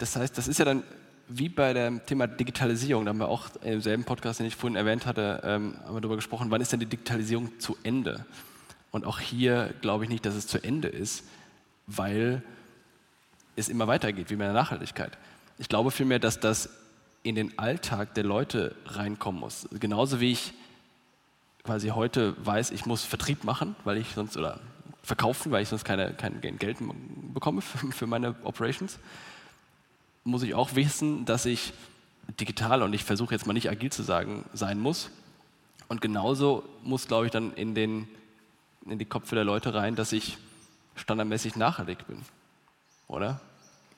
Das 0.00 0.16
heißt, 0.16 0.36
das 0.38 0.48
ist 0.48 0.58
ja 0.58 0.64
dann 0.64 0.82
wie 1.28 1.48
bei 1.48 1.74
dem 1.74 2.04
Thema 2.06 2.26
Digitalisierung, 2.26 3.04
da 3.04 3.10
haben 3.10 3.18
wir 3.18 3.28
auch 3.28 3.48
im 3.62 3.80
selben 3.82 4.02
Podcast, 4.02 4.40
den 4.40 4.46
ich 4.46 4.56
vorhin 4.56 4.76
erwähnt 4.76 5.06
hatte, 5.06 5.42
ähm, 5.44 5.76
haben 5.84 5.94
wir 5.94 6.00
darüber 6.00 6.16
gesprochen, 6.16 6.50
wann 6.50 6.60
ist 6.60 6.72
denn 6.72 6.80
die 6.80 6.86
Digitalisierung 6.86 7.60
zu 7.60 7.76
Ende? 7.82 8.24
Und 8.90 9.04
auch 9.04 9.20
hier 9.20 9.74
glaube 9.82 10.04
ich 10.04 10.10
nicht, 10.10 10.24
dass 10.24 10.34
es 10.34 10.46
zu 10.46 10.58
Ende 10.64 10.88
ist, 10.88 11.22
weil 11.86 12.42
es 13.56 13.68
immer 13.68 13.86
weitergeht, 13.86 14.30
wie 14.30 14.36
mit 14.36 14.46
der 14.46 14.54
Nachhaltigkeit. 14.54 15.18
Ich 15.58 15.68
glaube 15.68 15.90
vielmehr, 15.90 16.18
dass 16.18 16.40
das 16.40 16.70
in 17.22 17.34
den 17.34 17.58
Alltag 17.58 18.14
der 18.14 18.24
Leute 18.24 18.74
reinkommen 18.86 19.40
muss. 19.40 19.68
Genauso 19.78 20.20
wie 20.20 20.32
ich 20.32 20.54
quasi 21.62 21.88
heute 21.88 22.34
weiß, 22.44 22.70
ich 22.70 22.86
muss 22.86 23.04
Vertrieb 23.04 23.44
machen, 23.44 23.76
weil 23.84 23.98
ich 23.98 24.08
sonst 24.14 24.36
oder 24.38 24.60
verkaufen, 25.02 25.52
weil 25.52 25.62
ich 25.62 25.68
sonst 25.68 25.84
keine, 25.84 26.14
kein 26.14 26.40
Geld 26.40 26.78
bekomme 27.34 27.60
für, 27.60 27.92
für 27.92 28.06
meine 28.06 28.34
Operations, 28.44 28.98
muss 30.24 30.42
ich 30.42 30.54
auch 30.54 30.74
wissen, 30.74 31.24
dass 31.24 31.46
ich 31.46 31.72
digital 32.38 32.82
und 32.82 32.92
ich 32.92 33.04
versuche 33.04 33.34
jetzt 33.34 33.46
mal 33.46 33.52
nicht 33.52 33.70
agil 33.70 33.90
zu 33.90 34.02
sagen, 34.02 34.44
sein 34.52 34.78
muss. 34.78 35.10
Und 35.88 36.00
genauso 36.00 36.64
muss, 36.82 37.08
glaube 37.08 37.26
ich, 37.26 37.32
dann 37.32 37.52
in, 37.54 37.74
den, 37.74 38.08
in 38.86 38.98
die 38.98 39.04
Köpfe 39.04 39.34
der 39.34 39.44
Leute 39.44 39.74
rein, 39.74 39.96
dass 39.96 40.12
ich 40.12 40.38
standardmäßig 40.94 41.56
nachhaltig 41.56 42.06
bin. 42.06 42.20
Oder? 43.08 43.40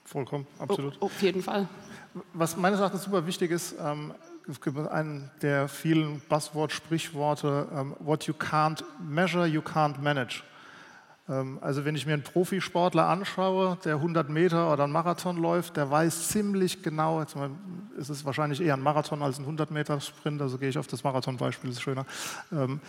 Vollkommen, 0.05 0.47
absolut. 0.59 0.97
Oh, 1.01 1.07
auf 1.07 1.23
jeden 1.23 1.43
Fall. 1.43 1.69
Was 2.33 2.57
meines 2.57 2.81
Erachtens 2.81 3.05
super 3.05 3.27
wichtig 3.27 3.51
ist, 3.51 3.75
ähm, 3.79 4.15
es 4.49 4.61
gibt 4.61 4.77
einen 4.77 5.31
der 5.41 5.69
vielen 5.69 6.21
Buzzword-Sprichworte, 6.29 7.69
ähm, 7.75 7.97
what 8.01 8.25
you 8.25 8.35
can't 8.35 8.83
measure, 9.01 9.47
you 9.47 9.61
can't 9.61 9.99
manage. 10.01 10.43
Ähm, 11.29 11.59
also 11.61 11.85
wenn 11.85 11.95
ich 11.95 12.07
mir 12.07 12.15
einen 12.15 12.23
Profisportler 12.23 13.09
anschaue, 13.09 13.79
der 13.85 13.97
100 13.97 14.29
Meter 14.29 14.73
oder 14.73 14.85
einen 14.85 14.93
Marathon 14.93 15.37
läuft, 15.37 15.77
der 15.77 15.91
weiß 15.91 16.29
ziemlich 16.29 16.83
genau, 16.83 17.21
jetzt 17.21 17.37
ist 17.97 18.09
es 18.09 18.25
wahrscheinlich 18.25 18.61
eher 18.61 18.75
ein 18.75 18.83
Marathon 18.83 19.23
als 19.23 19.39
ein 19.39 19.43
100 19.43 19.71
Meter 19.71 20.01
Sprint, 20.01 20.43
also 20.43 20.59
gehe 20.59 20.69
ich 20.69 20.79
auf 20.79 20.87
das 20.87 21.05
Marathon-Beispiel, 21.05 21.71
ist 21.71 21.83
schöner. 21.83 22.07
Ähm, 22.51 22.81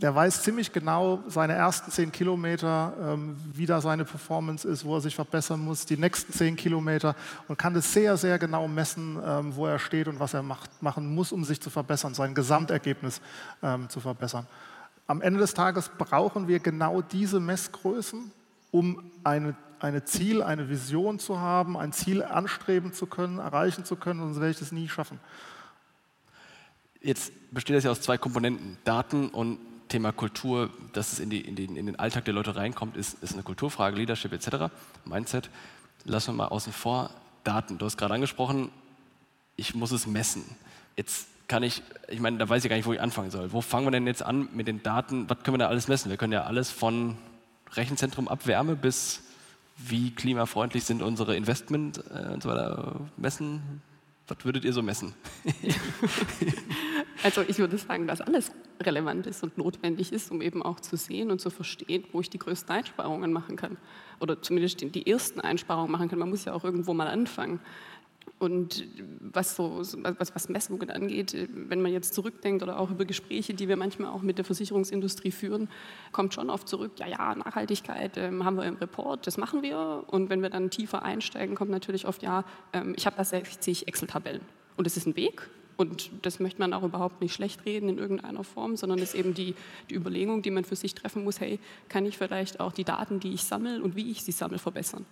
der 0.00 0.14
weiß 0.14 0.42
ziemlich 0.42 0.72
genau 0.72 1.22
seine 1.26 1.52
ersten 1.52 1.90
10 1.90 2.12
Kilometer, 2.12 2.94
ähm, 2.98 3.36
wie 3.52 3.66
da 3.66 3.78
seine 3.82 4.06
Performance 4.06 4.66
ist, 4.66 4.86
wo 4.86 4.94
er 4.94 5.02
sich 5.02 5.14
verbessern 5.14 5.60
muss, 5.60 5.84
die 5.84 5.98
nächsten 5.98 6.32
10 6.32 6.56
Kilometer 6.56 7.14
und 7.46 7.58
kann 7.58 7.74
das 7.74 7.92
sehr, 7.92 8.16
sehr 8.16 8.38
genau 8.38 8.66
messen, 8.68 9.18
wo 9.54 9.66
er 9.66 9.78
steht 9.78 10.08
und 10.08 10.18
was 10.18 10.32
er 10.32 10.42
macht, 10.42 10.82
machen 10.82 11.14
muss, 11.14 11.30
um 11.30 11.44
sich 11.44 11.60
zu 11.60 11.68
verbessern, 11.68 12.14
sein 12.14 12.34
Gesamtergebnis 12.34 13.20
zu 13.88 14.00
verbessern. 14.00 14.46
Am 15.06 15.20
Ende 15.20 15.40
des 15.40 15.54
Tages 15.54 15.90
brauchen 15.98 16.48
wir 16.48 16.60
genau 16.60 17.02
diese 17.02 17.40
Messgrößen, 17.40 18.30
um 18.70 19.10
eine, 19.24 19.54
eine 19.80 20.04
Ziel, 20.04 20.42
eine 20.42 20.68
Vision 20.68 21.18
zu 21.18 21.38
haben, 21.38 21.76
ein 21.76 21.92
Ziel 21.92 22.22
anstreben 22.22 22.92
zu 22.92 23.06
können, 23.06 23.38
erreichen 23.38 23.84
zu 23.84 23.96
können, 23.96 24.20
sonst 24.20 24.36
werde 24.36 24.50
ich 24.50 24.58
das 24.58 24.72
nie 24.72 24.88
schaffen. 24.88 25.18
Jetzt 27.00 27.32
besteht 27.50 27.76
das 27.76 27.84
ja 27.84 27.90
aus 27.90 28.00
zwei 28.00 28.16
Komponenten, 28.16 28.78
Daten 28.84 29.28
und 29.28 29.58
Thema 29.88 30.12
Kultur, 30.12 30.70
dass 30.92 31.12
es 31.12 31.18
in, 31.18 31.28
die, 31.28 31.40
in, 31.40 31.56
den, 31.56 31.76
in 31.76 31.86
den 31.86 31.98
Alltag 31.98 32.24
der 32.24 32.32
Leute 32.32 32.56
reinkommt, 32.56 32.96
ist, 32.96 33.22
ist 33.22 33.34
eine 33.34 33.42
Kulturfrage, 33.42 33.96
Leadership 33.96 34.32
etc., 34.32 34.72
Mindset. 35.04 35.50
Lassen 36.04 36.28
wir 36.28 36.44
mal 36.44 36.48
außen 36.48 36.72
vor. 36.72 37.10
Daten, 37.44 37.76
du 37.76 37.84
hast 37.84 37.96
gerade 37.96 38.14
angesprochen, 38.14 38.70
ich 39.56 39.74
muss 39.74 39.90
es 39.90 40.06
messen. 40.06 40.44
Jetzt 40.96 41.28
kann 41.48 41.62
ich, 41.62 41.82
ich 42.08 42.20
meine, 42.20 42.38
da 42.38 42.48
weiß 42.48 42.64
ich 42.64 42.70
gar 42.70 42.76
nicht, 42.76 42.86
wo 42.86 42.92
ich 42.92 43.00
anfangen 43.00 43.30
soll. 43.30 43.52
Wo 43.52 43.60
fangen 43.60 43.86
wir 43.86 43.90
denn 43.90 44.06
jetzt 44.06 44.22
an 44.22 44.48
mit 44.52 44.68
den 44.68 44.82
Daten? 44.82 45.28
Was 45.28 45.42
können 45.42 45.54
wir 45.54 45.58
da 45.58 45.68
alles 45.68 45.88
messen? 45.88 46.10
Wir 46.10 46.16
können 46.16 46.32
ja 46.32 46.44
alles 46.44 46.70
von 46.70 47.16
Rechenzentrum 47.72 48.28
Abwärme 48.28 48.76
bis 48.76 49.22
wie 49.76 50.10
klimafreundlich 50.10 50.84
sind 50.84 51.02
unsere 51.02 51.36
Investment 51.36 52.02
äh, 52.14 52.32
und 52.32 52.42
so 52.42 52.48
weiter 52.48 53.00
messen. 53.16 53.82
Was 54.28 54.44
würdet 54.44 54.64
ihr 54.64 54.72
so 54.72 54.82
messen? 54.82 55.14
also 57.22 57.42
ich 57.42 57.58
würde 57.58 57.76
sagen, 57.76 58.06
dass 58.06 58.20
alles 58.20 58.52
relevant 58.80 59.26
ist 59.26 59.42
und 59.42 59.58
notwendig 59.58 60.12
ist, 60.12 60.30
um 60.30 60.40
eben 60.40 60.62
auch 60.62 60.80
zu 60.80 60.96
sehen 60.96 61.30
und 61.30 61.40
zu 61.40 61.50
verstehen, 61.50 62.04
wo 62.12 62.20
ich 62.20 62.30
die 62.30 62.38
größten 62.38 62.74
Einsparungen 62.74 63.32
machen 63.32 63.56
kann. 63.56 63.76
Oder 64.20 64.40
zumindest 64.40 64.80
die 64.80 65.06
ersten 65.06 65.40
Einsparungen 65.40 65.90
machen 65.90 66.08
kann. 66.08 66.18
Man 66.18 66.30
muss 66.30 66.44
ja 66.44 66.52
auch 66.52 66.64
irgendwo 66.64 66.94
mal 66.94 67.08
anfangen. 67.08 67.60
Und 68.38 68.84
was, 69.20 69.56
so, 69.56 69.82
was, 70.02 70.34
was 70.34 70.48
Messungen 70.48 70.90
angeht, 70.90 71.48
wenn 71.52 71.80
man 71.80 71.92
jetzt 71.92 72.14
zurückdenkt 72.14 72.62
oder 72.62 72.78
auch 72.78 72.90
über 72.90 73.04
Gespräche, 73.04 73.54
die 73.54 73.68
wir 73.68 73.76
manchmal 73.76 74.10
auch 74.10 74.22
mit 74.22 74.38
der 74.38 74.44
Versicherungsindustrie 74.44 75.30
führen, 75.30 75.68
kommt 76.10 76.34
schon 76.34 76.50
oft 76.50 76.68
zurück, 76.68 76.92
ja, 76.96 77.06
ja, 77.06 77.34
Nachhaltigkeit 77.34 78.16
ähm, 78.16 78.44
haben 78.44 78.56
wir 78.56 78.64
im 78.64 78.76
Report, 78.76 79.26
das 79.26 79.38
machen 79.38 79.62
wir. 79.62 80.04
Und 80.08 80.28
wenn 80.28 80.42
wir 80.42 80.50
dann 80.50 80.70
tiefer 80.70 81.02
einsteigen, 81.02 81.54
kommt 81.54 81.70
natürlich 81.70 82.06
oft, 82.06 82.22
ja, 82.22 82.44
ähm, 82.72 82.94
ich 82.96 83.06
habe 83.06 83.16
da 83.16 83.24
60 83.24 83.86
Excel-Tabellen. 83.86 84.42
Und 84.76 84.86
es 84.86 84.96
ist 84.96 85.06
ein 85.06 85.16
Weg, 85.16 85.48
und 85.76 86.10
das 86.22 86.38
möchte 86.38 86.60
man 86.60 86.72
auch 86.74 86.82
überhaupt 86.82 87.20
nicht 87.20 87.34
schlecht 87.34 87.64
reden 87.64 87.88
in 87.88 87.98
irgendeiner 87.98 88.44
Form, 88.44 88.76
sondern 88.76 88.98
es 88.98 89.14
ist 89.14 89.14
eben 89.14 89.34
die, 89.34 89.54
die 89.90 89.94
Überlegung, 89.94 90.42
die 90.42 90.50
man 90.50 90.64
für 90.64 90.76
sich 90.76 90.94
treffen 90.94 91.24
muss, 91.24 91.40
hey, 91.40 91.58
kann 91.88 92.06
ich 92.06 92.18
vielleicht 92.18 92.60
auch 92.60 92.72
die 92.72 92.84
Daten, 92.84 93.20
die 93.20 93.32
ich 93.32 93.42
sammle 93.42 93.82
und 93.82 93.96
wie 93.96 94.10
ich 94.10 94.22
sie 94.22 94.32
sammle, 94.32 94.58
verbessern? 94.58 95.06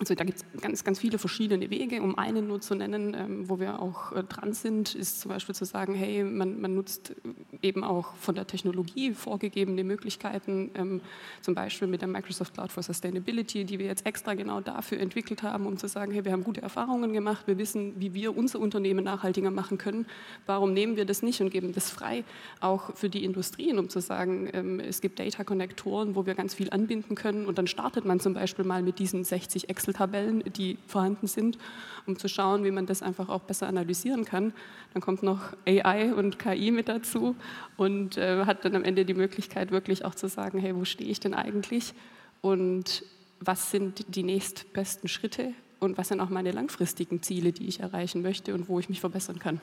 Also 0.00 0.14
da 0.14 0.24
gibt 0.24 0.38
es 0.38 0.62
ganz, 0.62 0.82
ganz 0.82 0.98
viele 0.98 1.18
verschiedene 1.18 1.68
Wege. 1.68 2.00
Um 2.00 2.16
einen 2.16 2.46
nur 2.46 2.62
zu 2.62 2.74
nennen, 2.74 3.14
ähm, 3.14 3.50
wo 3.50 3.60
wir 3.60 3.82
auch 3.82 4.12
äh, 4.12 4.24
dran 4.24 4.54
sind, 4.54 4.94
ist 4.94 5.20
zum 5.20 5.28
Beispiel 5.28 5.54
zu 5.54 5.66
sagen, 5.66 5.94
hey, 5.94 6.24
man, 6.24 6.58
man 6.58 6.74
nutzt 6.74 7.14
eben 7.60 7.84
auch 7.84 8.14
von 8.14 8.34
der 8.34 8.46
Technologie 8.46 9.12
vorgegebene 9.12 9.84
Möglichkeiten, 9.84 10.70
ähm, 10.74 11.02
zum 11.42 11.54
Beispiel 11.54 11.86
mit 11.86 12.00
der 12.00 12.08
Microsoft 12.08 12.54
Cloud 12.54 12.72
for 12.72 12.82
Sustainability, 12.82 13.66
die 13.66 13.78
wir 13.78 13.84
jetzt 13.84 14.06
extra 14.06 14.32
genau 14.32 14.62
dafür 14.62 14.98
entwickelt 15.00 15.42
haben, 15.42 15.66
um 15.66 15.76
zu 15.76 15.86
sagen, 15.86 16.12
hey, 16.12 16.24
wir 16.24 16.32
haben 16.32 16.44
gute 16.44 16.62
Erfahrungen 16.62 17.12
gemacht, 17.12 17.46
wir 17.46 17.58
wissen, 17.58 17.92
wie 18.00 18.14
wir 18.14 18.34
unser 18.34 18.58
Unternehmen 18.58 19.04
nachhaltiger 19.04 19.50
machen 19.50 19.76
können. 19.76 20.06
Warum 20.46 20.72
nehmen 20.72 20.96
wir 20.96 21.04
das 21.04 21.22
nicht 21.22 21.42
und 21.42 21.50
geben 21.50 21.72
das 21.74 21.90
frei, 21.90 22.24
auch 22.60 22.96
für 22.96 23.10
die 23.10 23.22
Industrien, 23.22 23.78
um 23.78 23.90
zu 23.90 24.00
sagen, 24.00 24.48
ähm, 24.54 24.80
es 24.80 25.02
gibt 25.02 25.18
Data-Konnektoren, 25.18 26.14
wo 26.16 26.24
wir 26.24 26.34
ganz 26.34 26.54
viel 26.54 26.70
anbinden 26.70 27.16
können 27.16 27.44
und 27.44 27.58
dann 27.58 27.66
startet 27.66 28.06
man 28.06 28.18
zum 28.18 28.32
Beispiel 28.32 28.64
mal 28.64 28.82
mit 28.82 28.98
diesen 28.98 29.24
60 29.24 29.68
Excel 29.68 29.89
Excel-Tabellen, 29.90 30.42
die 30.56 30.78
vorhanden 30.86 31.26
sind, 31.26 31.58
um 32.06 32.18
zu 32.18 32.28
schauen, 32.28 32.64
wie 32.64 32.70
man 32.70 32.86
das 32.86 33.02
einfach 33.02 33.28
auch 33.28 33.42
besser 33.42 33.68
analysieren 33.68 34.24
kann. 34.24 34.52
Dann 34.94 35.02
kommt 35.02 35.22
noch 35.22 35.40
AI 35.66 36.12
und 36.14 36.38
KI 36.38 36.70
mit 36.70 36.88
dazu 36.88 37.36
und 37.76 38.16
äh, 38.16 38.44
hat 38.46 38.64
dann 38.64 38.76
am 38.76 38.84
Ende 38.84 39.04
die 39.04 39.14
Möglichkeit, 39.14 39.70
wirklich 39.70 40.04
auch 40.04 40.14
zu 40.14 40.28
sagen, 40.28 40.58
hey, 40.58 40.74
wo 40.74 40.84
stehe 40.84 41.10
ich 41.10 41.20
denn 41.20 41.34
eigentlich 41.34 41.94
und 42.40 43.04
was 43.40 43.70
sind 43.70 44.04
die 44.14 44.22
nächstbesten 44.22 45.08
Schritte 45.08 45.52
und 45.78 45.96
was 45.98 46.08
sind 46.08 46.20
auch 46.20 46.30
meine 46.30 46.52
langfristigen 46.52 47.22
Ziele, 47.22 47.52
die 47.52 47.66
ich 47.66 47.80
erreichen 47.80 48.22
möchte 48.22 48.54
und 48.54 48.68
wo 48.68 48.78
ich 48.78 48.88
mich 48.88 49.00
verbessern 49.00 49.38
kann. 49.38 49.60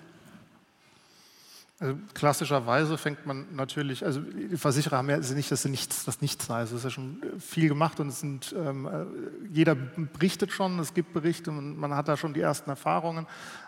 Also 1.80 1.96
klassischerweise 2.16 2.98
fängt 2.98 3.28
man 3.28 3.46
natürlich, 3.56 4.04
also 4.04 4.20
Versicherer 4.56 4.98
haben 4.98 5.12
ja 5.12 5.18
nicht, 5.20 5.52
dass 5.52 5.62
sie 5.62 5.70
nichts, 5.70 6.06
das 6.06 6.22
nichts 6.22 6.48
sei. 6.48 6.62
Es 6.64 6.72
ist 6.72 6.84
ja 6.84 6.90
schon 6.90 7.22
viel 7.38 7.70
gemacht 7.70 8.00
und 8.00 8.08
es 8.08 8.20
sind, 8.20 8.56
ähm, 8.58 8.88
äh, 8.88 9.06
jeder 9.52 9.76
berichtet 9.76 10.52
schon, 10.52 10.80
es 10.80 10.96
gibt 10.96 11.14
Berichte 11.14 11.52
und 11.52 11.78
man 11.78 11.94
hat 11.94 12.08
da 12.08 12.18
schon 12.18 12.34
die 12.34 12.42
ersten 12.42 12.72
Erfahrungen. 12.72 13.28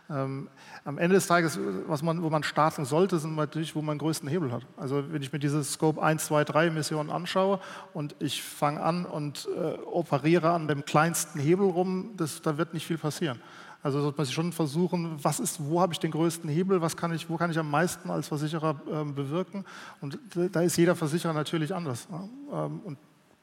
Ähm, 0.10 0.50
am 0.86 0.98
Ende 0.98 1.14
des 1.14 1.28
Tages, 1.28 1.60
was 1.86 2.02
man, 2.02 2.24
wo 2.24 2.32
man 2.32 2.42
starten 2.42 2.84
sollte, 2.84 3.20
sind 3.20 3.36
natürlich, 3.36 3.76
wo 3.76 3.84
man 3.84 3.98
den 3.98 4.00
größten 4.00 4.28
Hebel 4.28 4.52
hat. 4.52 4.66
Also 4.76 5.04
wenn 5.12 5.22
ich 5.22 5.32
mir 5.32 5.38
diese 5.38 5.64
Scope 5.64 6.02
1, 6.02 6.26
2, 6.26 6.46
3 6.46 6.72
Missionen 6.72 7.12
anschaue 7.12 7.60
und 7.94 8.16
ich 8.18 8.42
fange 8.42 8.82
an 8.82 9.06
und 9.06 9.48
äh, 9.56 9.78
operiere 9.86 10.50
an 10.50 10.68
dem 10.68 10.84
kleinsten 10.84 11.40
Hebel 11.40 11.70
rum, 11.70 12.14
das, 12.18 12.42
da 12.42 12.58
wird 12.58 12.74
nicht 12.74 12.88
viel 12.88 12.98
passieren. 12.98 13.40
Also 13.82 14.02
sollte 14.02 14.18
man 14.18 14.26
sich 14.26 14.36
schon 14.36 14.52
versuchen, 14.52 15.18
was 15.24 15.40
ist, 15.40 15.64
wo 15.64 15.80
habe 15.80 15.94
ich 15.94 16.00
den 16.00 16.12
größten 16.12 16.50
Hebel, 16.50 16.82
was 16.82 16.98
kann 16.98 17.14
ich, 17.14 17.30
wo 17.30 17.38
kann 17.38 17.50
ich 17.50 17.58
am 17.58 17.70
meisten 17.70 18.10
als 18.10 18.28
Versicherer 18.28 18.76
äh, 18.92 19.04
bewirken. 19.06 19.64
Und 20.02 20.20
da 20.52 20.62
ist 20.62 20.76
jeder 20.76 20.96
Versicherer 20.96 21.34
natürlich 21.34 21.74
anders. 21.74 22.08
Ja. 22.12 22.66
Ähm, 22.66 22.82
und 22.84 22.98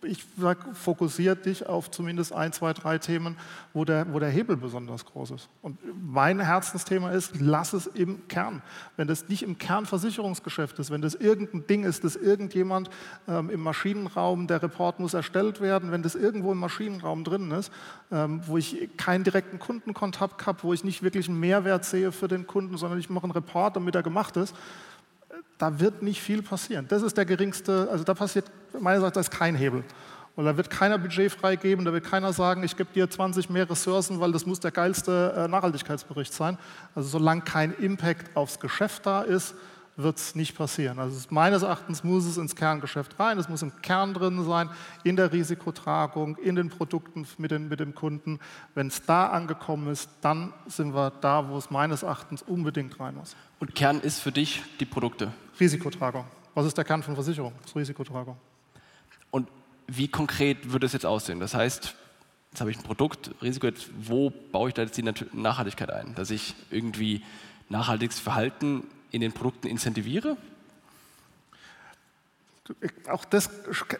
ich 0.06 0.24
sage, 0.38 0.60
fokussiert 0.74 1.46
dich 1.46 1.66
auf 1.66 1.90
zumindest 1.90 2.32
ein, 2.32 2.52
zwei, 2.52 2.72
drei 2.72 2.98
Themen, 2.98 3.36
wo 3.72 3.84
der, 3.84 4.12
wo 4.12 4.18
der 4.18 4.30
Hebel 4.30 4.56
besonders 4.56 5.04
groß 5.04 5.32
ist. 5.32 5.48
Und 5.62 5.78
mein 6.02 6.40
Herzensthema 6.40 7.10
ist, 7.10 7.40
lass 7.40 7.72
es 7.72 7.86
im 7.86 8.26
Kern. 8.28 8.62
Wenn 8.96 9.08
das 9.08 9.28
nicht 9.28 9.42
im 9.42 9.58
Kernversicherungsgeschäft 9.58 10.78
ist, 10.78 10.90
wenn 10.90 11.02
das 11.02 11.14
irgendein 11.14 11.66
Ding 11.66 11.84
ist, 11.84 12.04
dass 12.04 12.16
irgendjemand 12.16 12.90
ähm, 13.28 13.50
im 13.50 13.60
Maschinenraum, 13.60 14.46
der 14.46 14.62
Report 14.62 15.00
muss 15.00 15.14
erstellt 15.14 15.60
werden, 15.60 15.90
wenn 15.90 16.02
das 16.02 16.14
irgendwo 16.14 16.52
im 16.52 16.58
Maschinenraum 16.58 17.24
drin 17.24 17.50
ist, 17.50 17.72
ähm, 18.10 18.40
wo 18.46 18.56
ich 18.56 18.88
keinen 18.96 19.24
direkten 19.24 19.58
Kundenkontakt 19.58 20.46
habe, 20.46 20.62
wo 20.62 20.72
ich 20.72 20.84
nicht 20.84 21.02
wirklich 21.02 21.28
einen 21.28 21.40
Mehrwert 21.40 21.84
sehe 21.84 22.12
für 22.12 22.28
den 22.28 22.46
Kunden, 22.46 22.76
sondern 22.76 22.98
ich 22.98 23.10
mache 23.10 23.24
einen 23.24 23.32
Report, 23.32 23.76
damit 23.76 23.94
er 23.94 24.02
gemacht 24.02 24.36
ist, 24.36 24.54
da 25.58 25.80
wird 25.80 26.02
nicht 26.02 26.20
viel 26.20 26.42
passieren. 26.42 26.86
Das 26.88 27.02
ist 27.02 27.16
der 27.16 27.24
geringste, 27.24 27.88
also 27.90 28.04
da 28.04 28.14
passiert 28.14 28.50
meines 28.80 29.02
Erachtens 29.02 29.30
kein 29.30 29.54
Hebel. 29.54 29.84
Und 30.36 30.44
da 30.44 30.56
wird 30.56 30.68
keiner 30.68 30.98
Budget 30.98 31.32
freigeben, 31.32 31.84
da 31.86 31.92
wird 31.94 32.04
keiner 32.04 32.32
sagen, 32.32 32.62
ich 32.62 32.76
gebe 32.76 32.92
dir 32.92 33.08
20 33.08 33.48
mehr 33.48 33.68
Ressourcen, 33.68 34.20
weil 34.20 34.32
das 34.32 34.44
muss 34.44 34.60
der 34.60 34.70
geilste 34.70 35.32
äh, 35.34 35.48
Nachhaltigkeitsbericht 35.48 36.32
sein. 36.32 36.58
Also 36.94 37.08
solange 37.08 37.40
kein 37.40 37.72
Impact 37.72 38.36
aufs 38.36 38.60
Geschäft 38.60 39.06
da 39.06 39.22
ist, 39.22 39.54
wird 39.96 40.18
es 40.18 40.34
nicht 40.34 40.54
passieren. 40.54 40.98
Also 40.98 41.26
meines 41.30 41.62
Erachtens 41.62 42.04
muss 42.04 42.26
es 42.26 42.36
ins 42.36 42.54
Kerngeschäft 42.54 43.18
rein, 43.18 43.38
es 43.38 43.48
muss 43.48 43.62
im 43.62 43.72
Kern 43.80 44.12
drin 44.12 44.44
sein, 44.44 44.68
in 45.04 45.16
der 45.16 45.32
Risikotragung, 45.32 46.36
in 46.36 46.54
den 46.54 46.68
Produkten 46.68 47.26
mit, 47.38 47.50
den, 47.50 47.68
mit 47.68 47.80
dem 47.80 47.94
Kunden. 47.94 48.38
Wenn 48.74 48.88
es 48.88 49.02
da 49.06 49.28
angekommen 49.28 49.90
ist, 49.90 50.10
dann 50.20 50.52
sind 50.66 50.94
wir 50.94 51.12
da, 51.22 51.48
wo 51.48 51.56
es 51.56 51.70
meines 51.70 52.02
Erachtens 52.02 52.42
unbedingt 52.42 53.00
rein 53.00 53.14
muss. 53.14 53.36
Und 53.58 53.74
Kern 53.74 54.00
ist 54.00 54.20
für 54.20 54.32
dich 54.32 54.62
die 54.80 54.84
Produkte? 54.84 55.32
Risikotragung. 55.58 56.26
Was 56.54 56.66
ist 56.66 56.76
der 56.76 56.84
Kern 56.84 57.02
von 57.02 57.14
Versicherung? 57.14 57.52
Das 57.62 57.74
Risikotragung. 57.74 58.36
Und 59.36 59.48
wie 59.86 60.08
konkret 60.08 60.72
würde 60.72 60.86
es 60.86 60.94
jetzt 60.94 61.04
aussehen? 61.04 61.40
Das 61.40 61.54
heißt, 61.54 61.94
jetzt 62.50 62.60
habe 62.60 62.70
ich 62.70 62.78
ein 62.78 62.82
Produkt, 62.82 63.32
Risiko, 63.42 63.66
jetzt, 63.66 63.90
wo 63.98 64.30
baue 64.30 64.68
ich 64.68 64.74
da 64.74 64.80
jetzt 64.80 64.96
die 64.96 65.04
Nachhaltigkeit 65.34 65.90
ein? 65.90 66.14
Dass 66.14 66.30
ich 66.30 66.54
irgendwie 66.70 67.22
nachhaltiges 67.68 68.18
Verhalten 68.18 68.84
in 69.10 69.20
den 69.20 69.32
Produkten 69.32 69.68
incentiviere? 69.68 70.38
Auch 73.10 73.26
das, 73.26 73.50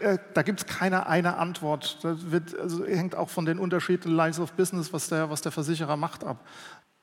äh, 0.01 0.17
da 0.33 0.41
gibt 0.41 0.61
es 0.61 0.67
keine 0.67 1.07
eine 1.07 1.37
Antwort. 1.37 1.99
Das 2.03 2.31
wird, 2.31 2.59
also 2.59 2.87
hängt 2.87 3.15
auch 3.15 3.29
von 3.29 3.45
den 3.45 3.59
unterschiedlichen 3.59 4.17
Lines 4.17 4.41
of 4.41 4.53
Business, 4.53 4.91
was 4.95 5.11
der, 5.11 5.29
was 5.29 5.43
der 5.43 5.53
Versicherer 5.53 5.99
macht, 5.99 6.25
ab. 6.25 6.47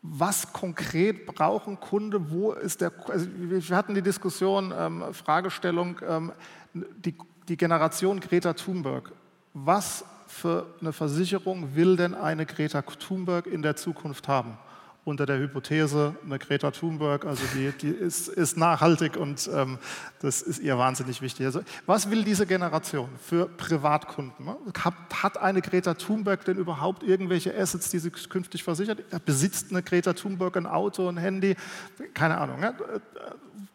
Was 0.01 0.51
konkret 0.53 1.27
brauchen 1.27 1.79
Kunde? 1.79 2.31
Wo 2.31 2.53
ist 2.53 2.81
der? 2.81 2.91
Also 3.09 3.27
wir 3.31 3.77
hatten 3.77 3.93
die 3.93 4.01
Diskussion, 4.01 4.73
ähm, 4.75 5.13
Fragestellung, 5.13 6.01
ähm, 6.05 6.31
die, 6.73 7.15
die 7.47 7.57
Generation 7.57 8.19
Greta 8.19 8.53
Thunberg. 8.53 9.12
Was 9.53 10.05
für 10.27 10.65
eine 10.81 10.93
Versicherung 10.93 11.75
will 11.75 11.95
denn 11.95 12.15
eine 12.15 12.45
Greta 12.45 12.81
Thunberg 12.81 13.45
in 13.45 13.62
der 13.62 13.75
Zukunft 13.75 14.27
haben? 14.27 14.57
unter 15.05 15.25
der 15.25 15.38
Hypothese, 15.38 16.15
eine 16.23 16.39
Greta 16.39 16.71
Thunberg, 16.71 17.25
also 17.25 17.43
die, 17.53 17.71
die 17.71 17.89
ist, 17.89 18.29
ist, 18.29 18.57
nachhaltig 18.57 19.17
und 19.17 19.50
ähm, 19.53 19.77
das 20.21 20.41
ist 20.41 20.59
ihr 20.59 20.77
wahnsinnig 20.77 21.21
wichtig. 21.21 21.45
Also, 21.45 21.62
was 21.85 22.09
will 22.09 22.23
diese 22.23 22.45
Generation 22.45 23.09
für 23.21 23.47
Privatkunden? 23.50 24.47
Hat, 24.77 24.93
hat, 25.21 25.38
eine 25.38 25.62
Greta 25.62 25.95
Thunberg 25.95 26.45
denn 26.45 26.57
überhaupt 26.57 27.03
irgendwelche 27.03 27.53
Assets, 27.57 27.89
die 27.89 28.00
sie 28.00 28.12
künftig 28.12 28.63
versichert? 28.63 29.03
Besitzt 29.25 29.71
eine 29.71 29.83
Greta 29.83 30.13
Thunberg 30.13 30.55
ein 30.55 30.65
Auto, 30.65 31.09
ein 31.09 31.17
Handy? 31.17 31.55
Keine 32.13 32.38
Ahnung. 32.38 32.62
Ne? 32.62 32.73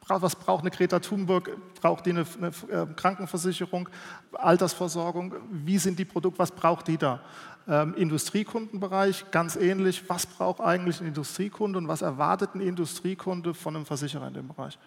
Was 0.08 0.36
braucht 0.36 0.62
eine 0.62 0.70
Greta 0.70 1.00
Thunberg? 1.00 1.50
Braucht 1.80 2.06
die 2.06 2.10
eine, 2.10 2.24
eine 2.38 2.48
äh, 2.48 2.86
Krankenversicherung, 2.94 3.88
Altersversorgung? 4.32 5.34
Wie 5.50 5.78
sind 5.78 5.98
die 5.98 6.04
Produkte? 6.06 6.38
Was 6.38 6.50
braucht 6.50 6.88
die 6.88 6.96
da? 6.96 7.20
Ähm, 7.68 7.94
Industriekundenbereich 7.94 9.30
ganz 9.30 9.56
ähnlich. 9.56 10.02
Was 10.08 10.24
braucht 10.24 10.60
eigentlich 10.60 11.00
ein 11.00 11.08
Industriekunde 11.08 11.78
und 11.78 11.88
was 11.88 12.00
erwartet 12.00 12.54
ein 12.54 12.62
Industriekunde 12.62 13.52
von 13.52 13.76
einem 13.76 13.84
Versicherer 13.84 14.28
in 14.28 14.34
dem 14.34 14.48
Bereich? 14.48 14.78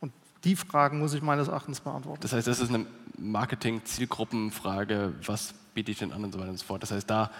Und 0.00 0.12
die 0.44 0.54
Fragen 0.54 0.98
muss 0.98 1.14
ich 1.14 1.22
meines 1.22 1.48
Erachtens 1.48 1.80
beantworten. 1.80 2.20
Das 2.20 2.34
heißt, 2.34 2.46
das 2.46 2.60
ist 2.60 2.68
eine 2.68 2.84
Marketing-Zielgruppenfrage, 3.16 5.14
was 5.24 5.54
biete 5.72 5.90
ich 5.90 5.98
denn 5.98 6.12
an 6.12 6.24
und 6.24 6.32
so 6.32 6.38
weiter 6.38 6.50
und 6.50 6.58
so 6.58 6.66
fort. 6.66 6.82
Das 6.82 6.90
heißt, 6.90 7.08
da, 7.08 7.30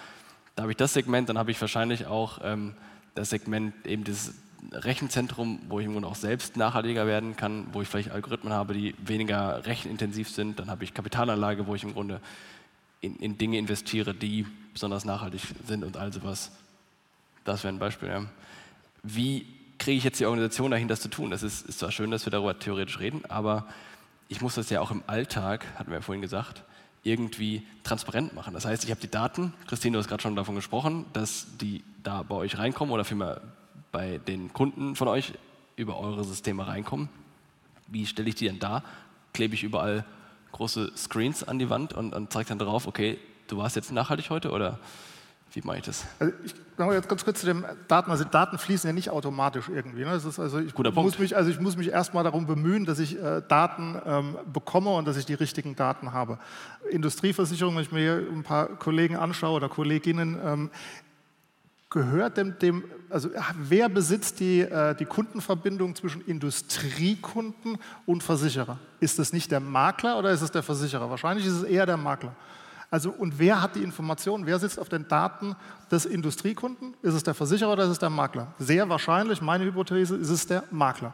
da 0.55 0.63
habe 0.63 0.73
ich 0.73 0.79
das 0.79 0.95
Segment, 0.95 1.29
dann 1.29 1.37
habe 1.37 1.51
ich 1.51 1.61
wahrscheinlich 1.61 2.07
auch 2.07 2.39
ähm, 2.43 2.75
das 3.15 3.31
Segment 3.31 3.75
eben 3.87 4.05
dieses 4.05 4.33
Rechenzentrum, 4.73 5.61
wo 5.69 5.81
ich 5.81 5.87
im 5.87 5.93
Grunde 5.93 6.09
auch 6.09 6.15
selbst 6.15 6.57
nachhaltiger 6.57 7.07
werden 7.07 7.37
kann, 7.37 7.69
wo 7.73 7.83
ich 7.83 7.89
vielleicht 7.89 8.11
Algorithmen 8.11 8.53
habe, 8.53 8.75
die 8.75 8.95
weniger 8.99 9.65
rechenintensiv 9.67 10.29
sind. 10.29 10.59
Dann 10.59 10.71
habe 10.71 10.85
ich 10.85 10.95
Kapitalanlage, 10.95 11.67
wo 11.67 11.75
ich 11.75 11.85
im 11.85 11.95
Grunde 11.95 12.21
in, 13.01 13.17
in 13.17 13.39
Dinge 13.39 13.59
investiere, 13.59 14.15
die 14.15 14.47
besonders 14.73 15.05
nachhaltig 15.05 15.43
sind 15.67 15.85
und 15.85 15.97
all 15.97 16.13
sowas. 16.13 16.51
Das 17.45 17.65
wäre 17.65 17.73
ein 17.73 17.79
Beispiel. 17.79 18.09
Ja. 18.09 18.25
Wie 19.03 19.47
kriege 19.79 19.97
ich 19.97 20.05
jetzt 20.05 20.21
die 20.21 20.27
Organisation 20.27 20.71
dahin, 20.71 20.89
das 20.89 21.01
zu 21.01 21.09
tun? 21.09 21.31
Das 21.31 21.43
ist, 21.43 21.67
ist 21.67 21.79
zwar 21.79 21.93
schön, 21.93 22.11
dass 22.11 22.27
wir 22.27 22.31
darüber 22.31 22.59
theoretisch 22.59 22.99
reden, 22.99 23.23
aber 23.29 23.67
ich 24.29 24.41
muss 24.41 24.57
das 24.57 24.69
ja 24.71 24.81
auch 24.81 24.91
im 24.91 25.03
Alltag, 25.07 25.65
hatten 25.79 25.91
wir 25.91 25.99
ja 25.99 26.03
vorhin 26.03 26.21
gesagt, 26.21 26.65
irgendwie 27.05 27.63
transparent 27.85 28.35
machen. 28.35 28.55
Das 28.55 28.67
heißt, 28.67 28.85
ich 28.85 28.91
habe 28.91 29.01
die 29.01 29.11
Daten, 29.11 29.55
Christine, 29.67 29.95
du 29.95 29.99
hast 30.01 30.09
gerade 30.09 30.23
schon 30.23 30.37
davon 30.37 30.55
gesprochen, 30.55 31.07
dass 31.13 31.47
die 31.59 31.83
da 32.03 32.23
bei 32.23 32.35
euch 32.35 32.59
reinkommen 32.59 32.93
oder 32.93 33.05
vielmehr 33.05 33.41
bei 33.99 34.19
den 34.19 34.53
Kunden 34.53 34.95
von 34.95 35.09
euch 35.09 35.33
über 35.75 35.99
eure 35.99 36.23
Systeme 36.23 36.69
reinkommen. 36.69 37.09
Wie 37.89 38.07
stelle 38.07 38.29
ich 38.29 38.37
die 38.37 38.45
denn 38.45 38.61
da? 38.61 38.85
Klebe 39.33 39.55
ich 39.55 39.65
überall 39.65 40.05
große 40.53 40.93
Screens 40.97 41.43
an 41.43 41.59
die 41.59 41.69
Wand 41.69 41.95
und, 41.95 42.15
und 42.15 42.33
zeige 42.33 42.51
dann 42.51 42.61
drauf, 42.61 42.87
okay, 42.87 43.19
du 43.49 43.57
warst 43.57 43.75
jetzt 43.75 43.91
nachhaltig 43.91 44.31
heute 44.31 44.53
oder 44.53 44.79
wie 45.53 45.63
mache 45.63 45.79
ich 45.79 45.83
das? 45.83 46.05
Also 46.21 46.33
ich 46.45 46.55
komme 46.77 46.95
jetzt 46.95 47.09
ganz 47.09 47.25
kurz 47.25 47.41
zu 47.41 47.47
den 47.47 47.65
Daten. 47.89 48.13
Also 48.13 48.23
Daten 48.23 48.57
fließen 48.57 48.87
ja 48.87 48.95
nicht 48.95 49.11
automatisch 49.11 49.69
irgendwie. 49.69 50.05
Ne? 50.05 50.13
Das 50.13 50.25
ist 50.25 50.39
also 50.39 50.61
ich 50.61 50.75
Guter 50.75 50.93
muss 50.93 51.19
Mich, 51.19 51.35
also 51.35 51.51
ich 51.51 51.59
muss 51.59 51.77
mich 51.77 51.89
erstmal 51.89 52.23
darum 52.23 52.47
bemühen, 52.47 52.85
dass 52.85 53.01
ich 53.01 53.21
äh, 53.21 53.43
Daten 53.49 54.01
ähm, 54.07 54.37
bekomme 54.53 54.91
und 54.91 55.09
dass 55.09 55.17
ich 55.17 55.27
die 55.27 55.35
richtigen 55.35 55.75
Daten 55.75 56.13
habe. 56.13 56.39
Industrieversicherung, 56.89 57.75
wenn 57.75 57.83
ich 57.83 57.91
mir 57.91 58.25
ein 58.31 58.45
paar 58.45 58.69
Kollegen 58.69 59.17
anschaue 59.17 59.57
oder 59.57 59.69
Kolleginnen, 59.69 60.39
ähm, 60.45 60.71
gehört 61.99 62.37
dem, 62.37 62.59
dem, 62.61 62.85
also 63.11 63.29
wer 63.59 63.89
besitzt 63.89 64.39
die, 64.39 64.61
äh, 64.61 64.95
die 64.95 65.05
Kundenverbindung 65.05 65.97
zwischen 65.97 66.21
Industriekunden 66.23 67.79
und 68.07 68.23
Versicherer? 68.23 68.79
Ist 69.01 69.19
es 69.19 69.33
nicht 69.33 69.51
der 69.51 69.61
Makler 69.61 70.19
oder 70.19 70.31
ist 70.31 70.43
es 70.43 70.53
der 70.53 70.63
Versicherer? 70.63 71.11
Wahrscheinlich 71.11 71.45
ist 71.47 71.55
es 71.55 71.63
eher 71.65 71.87
der 71.87 71.97
Makler. 71.97 72.35
Also, 72.91 73.11
und 73.11 73.39
wer 73.39 73.61
hat 73.61 73.75
die 73.75 73.83
Informationen? 73.83 74.47
Wer 74.47 74.59
sitzt 74.59 74.79
auf 74.79 74.89
den 74.89 75.09
Daten 75.09 75.57
des 75.91 76.07
Industriekunden? 76.07 76.95
Ist 77.03 77.15
es 77.15 77.23
der 77.23 77.35
Versicherer 77.35 77.73
oder 77.73 77.85
ist 77.85 77.91
es 77.91 77.99
der 77.99 78.11
Makler? 78.11 78.55
Sehr 78.59 78.89
wahrscheinlich, 78.89 79.43
meine 79.43 79.65
Hypothese, 79.65 80.17
ist 80.17 80.31
es 80.31 80.47
der 80.47 80.65
Makler. 80.71 81.13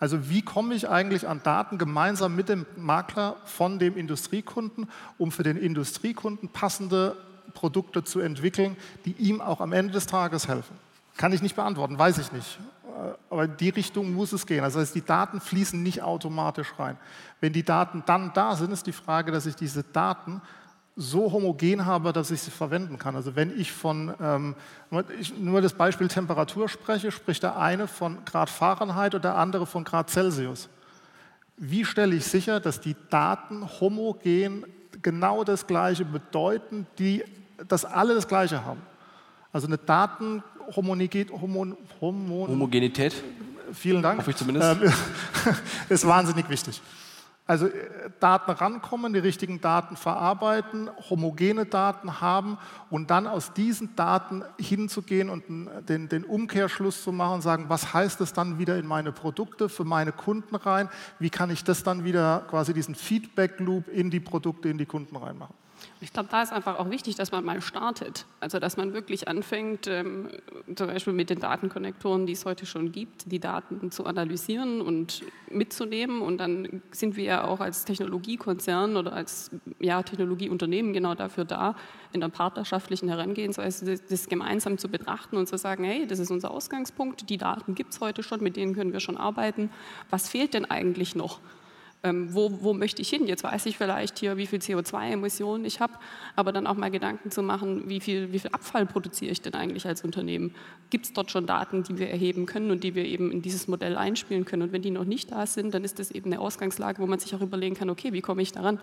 Also 0.00 0.28
wie 0.28 0.42
komme 0.42 0.74
ich 0.74 0.88
eigentlich 0.88 1.28
an 1.28 1.40
Daten 1.44 1.78
gemeinsam 1.78 2.34
mit 2.34 2.48
dem 2.48 2.66
Makler 2.76 3.36
von 3.44 3.78
dem 3.78 3.96
Industriekunden, 3.96 4.88
um 5.16 5.30
für 5.30 5.44
den 5.44 5.56
Industriekunden 5.56 6.48
passende 6.48 7.16
Produkte 7.52 8.04
zu 8.04 8.20
entwickeln, 8.20 8.76
die 9.04 9.12
ihm 9.12 9.40
auch 9.40 9.60
am 9.60 9.72
Ende 9.72 9.92
des 9.92 10.06
Tages 10.06 10.48
helfen? 10.48 10.76
Kann 11.16 11.32
ich 11.32 11.42
nicht 11.42 11.56
beantworten, 11.56 11.98
weiß 11.98 12.18
ich 12.18 12.32
nicht. 12.32 12.58
Äh, 12.84 13.14
aber 13.30 13.44
in 13.44 13.56
die 13.56 13.68
Richtung 13.68 14.12
muss 14.12 14.32
es 14.32 14.46
gehen. 14.46 14.64
Also 14.64 14.78
das 14.78 14.88
heißt, 14.88 14.96
die 14.96 15.04
Daten 15.04 15.40
fließen 15.40 15.82
nicht 15.82 16.02
automatisch 16.02 16.72
rein. 16.78 16.96
Wenn 17.40 17.52
die 17.52 17.62
Daten 17.62 18.02
dann 18.06 18.32
da 18.32 18.56
sind, 18.56 18.72
ist 18.72 18.86
die 18.86 18.92
Frage, 18.92 19.32
dass 19.32 19.46
ich 19.46 19.56
diese 19.56 19.82
Daten 19.82 20.40
so 20.96 21.32
homogen 21.32 21.86
habe, 21.86 22.12
dass 22.12 22.30
ich 22.30 22.40
sie 22.40 22.50
verwenden 22.50 22.98
kann. 22.98 23.16
Also 23.16 23.34
wenn 23.34 23.58
ich 23.58 23.72
von, 23.72 24.14
ähm, 24.20 24.54
ich 25.18 25.36
nur 25.36 25.60
das 25.60 25.72
Beispiel 25.72 26.06
Temperatur 26.08 26.68
spreche, 26.68 27.10
spricht 27.10 27.42
der 27.42 27.58
eine 27.58 27.88
von 27.88 28.24
Grad 28.24 28.48
Fahrenheit 28.48 29.14
und 29.14 29.24
der 29.24 29.36
andere 29.36 29.66
von 29.66 29.82
Grad 29.82 30.10
Celsius. 30.10 30.68
Wie 31.56 31.84
stelle 31.84 32.14
ich 32.14 32.24
sicher, 32.24 32.60
dass 32.60 32.80
die 32.80 32.96
Daten 33.10 33.68
homogen 33.80 34.64
genau 35.02 35.44
das 35.44 35.66
Gleiche 35.66 36.04
bedeuten, 36.04 36.86
die, 36.98 37.24
dass 37.68 37.84
alle 37.84 38.14
das 38.14 38.28
Gleiche 38.28 38.64
haben? 38.64 38.80
Also 39.52 39.66
eine 39.66 39.78
Datenhomogenität. 39.78 41.30
Homon, 41.30 41.76
Homon, 42.00 42.48
Homogenität. 42.48 43.14
Vielen 43.72 44.02
Dank. 44.02 44.18
Hoffe 44.18 44.30
ich 44.30 44.36
zumindest. 44.36 44.82
Ähm, 44.82 44.92
ist 45.88 46.06
wahnsinnig 46.06 46.48
wichtig. 46.48 46.80
Also 47.46 47.66
äh, 47.66 48.10
Daten 48.20 48.50
rankommen, 48.50 49.12
die 49.12 49.18
richtigen 49.18 49.60
Daten 49.60 49.96
verarbeiten, 49.96 50.90
homogene 51.10 51.66
Daten 51.66 52.22
haben 52.22 52.56
und 52.88 53.10
dann 53.10 53.26
aus 53.26 53.52
diesen 53.52 53.94
Daten 53.96 54.42
hinzugehen 54.58 55.28
und 55.28 55.44
den, 55.88 56.08
den, 56.08 56.24
Umkehrschluss 56.24 57.02
zu 57.02 57.12
machen 57.12 57.42
sagen, 57.42 57.66
was 57.68 57.92
heißt 57.92 58.20
das 58.20 58.32
dann 58.32 58.58
wieder 58.58 58.78
in 58.78 58.86
meine 58.86 59.12
Produkte, 59.12 59.68
für 59.68 59.84
meine 59.84 60.12
Kunden 60.12 60.54
rein? 60.54 60.88
Wie 61.18 61.28
kann 61.28 61.50
ich 61.50 61.64
das 61.64 61.82
dann 61.82 62.04
wieder 62.04 62.46
quasi 62.48 62.72
diesen 62.72 62.94
Feedback 62.94 63.60
Loop 63.60 63.88
in 63.88 64.10
die 64.10 64.20
Produkte, 64.20 64.70
in 64.70 64.78
die 64.78 64.86
Kunden 64.86 65.16
reinmachen? 65.16 65.63
Ich 66.00 66.12
glaube, 66.12 66.28
da 66.30 66.42
ist 66.42 66.52
einfach 66.52 66.78
auch 66.78 66.90
wichtig, 66.90 67.14
dass 67.14 67.32
man 67.32 67.44
mal 67.44 67.60
startet. 67.60 68.26
Also, 68.40 68.58
dass 68.58 68.76
man 68.76 68.92
wirklich 68.92 69.28
anfängt, 69.28 69.86
ähm, 69.86 70.28
zum 70.74 70.88
Beispiel 70.88 71.12
mit 71.12 71.30
den 71.30 71.40
Datenkonnektoren, 71.40 72.26
die 72.26 72.32
es 72.32 72.44
heute 72.44 72.66
schon 72.66 72.92
gibt, 72.92 73.30
die 73.30 73.38
Daten 73.38 73.90
zu 73.90 74.04
analysieren 74.04 74.80
und 74.80 75.22
mitzunehmen. 75.50 76.20
Und 76.20 76.38
dann 76.38 76.82
sind 76.90 77.16
wir 77.16 77.24
ja 77.24 77.44
auch 77.44 77.60
als 77.60 77.84
Technologiekonzern 77.84 78.96
oder 78.96 79.12
als 79.12 79.50
ja, 79.78 80.02
Technologieunternehmen 80.02 80.92
genau 80.92 81.14
dafür 81.14 81.44
da, 81.44 81.76
in 82.12 82.20
der 82.20 82.28
partnerschaftlichen 82.28 83.08
Herangehensweise 83.08 83.98
das, 84.08 84.28
gemeinsam 84.28 84.78
zu 84.78 84.88
betrachten 84.88 85.36
und 85.36 85.46
zu 85.46 85.56
sagen, 85.56 85.84
hey, 85.84 86.06
das 86.06 86.18
ist 86.18 86.30
unser 86.30 86.50
Ausgangspunkt, 86.50 87.30
die 87.30 87.38
Daten 87.38 87.74
gibt 87.74 87.92
es 87.92 88.00
heute 88.00 88.22
schon, 88.22 88.42
mit 88.42 88.56
denen 88.56 88.74
können 88.74 88.92
wir 88.92 89.00
schon 89.00 89.16
arbeiten. 89.16 89.70
Was 90.10 90.28
fehlt 90.28 90.54
denn 90.54 90.64
eigentlich 90.64 91.14
noch? 91.14 91.40
Ähm, 92.04 92.34
wo, 92.34 92.52
wo 92.60 92.74
möchte 92.74 93.00
ich 93.00 93.08
hin? 93.08 93.26
Jetzt 93.26 93.42
weiß 93.42 93.64
ich 93.66 93.78
vielleicht 93.78 94.18
hier, 94.18 94.36
wie 94.36 94.46
viel 94.46 94.58
CO2-Emissionen 94.58 95.64
ich 95.64 95.80
habe, 95.80 95.94
aber 96.36 96.52
dann 96.52 96.66
auch 96.66 96.76
mal 96.76 96.90
Gedanken 96.90 97.30
zu 97.30 97.42
machen, 97.42 97.88
wie 97.88 97.98
viel, 97.98 98.30
wie 98.30 98.38
viel 98.38 98.50
Abfall 98.52 98.84
produziere 98.84 99.32
ich 99.32 99.40
denn 99.40 99.54
eigentlich 99.54 99.86
als 99.86 100.04
Unternehmen? 100.04 100.54
Gibt 100.90 101.06
es 101.06 101.12
dort 101.14 101.30
schon 101.30 101.46
Daten, 101.46 101.82
die 101.82 101.98
wir 101.98 102.10
erheben 102.10 102.44
können 102.44 102.70
und 102.70 102.84
die 102.84 102.94
wir 102.94 103.06
eben 103.06 103.32
in 103.32 103.40
dieses 103.40 103.68
Modell 103.68 103.96
einspielen 103.96 104.44
können? 104.44 104.62
Und 104.62 104.72
wenn 104.72 104.82
die 104.82 104.90
noch 104.90 105.04
nicht 105.04 105.32
da 105.32 105.46
sind, 105.46 105.72
dann 105.72 105.82
ist 105.82 105.98
das 105.98 106.10
eben 106.10 106.30
eine 106.30 106.40
Ausgangslage, 106.40 107.00
wo 107.00 107.06
man 107.06 107.18
sich 107.18 107.34
auch 107.34 107.40
überlegen 107.40 107.74
kann, 107.74 107.88
okay, 107.88 108.12
wie 108.12 108.20
komme 108.20 108.42
ich 108.42 108.52
daran? 108.52 108.78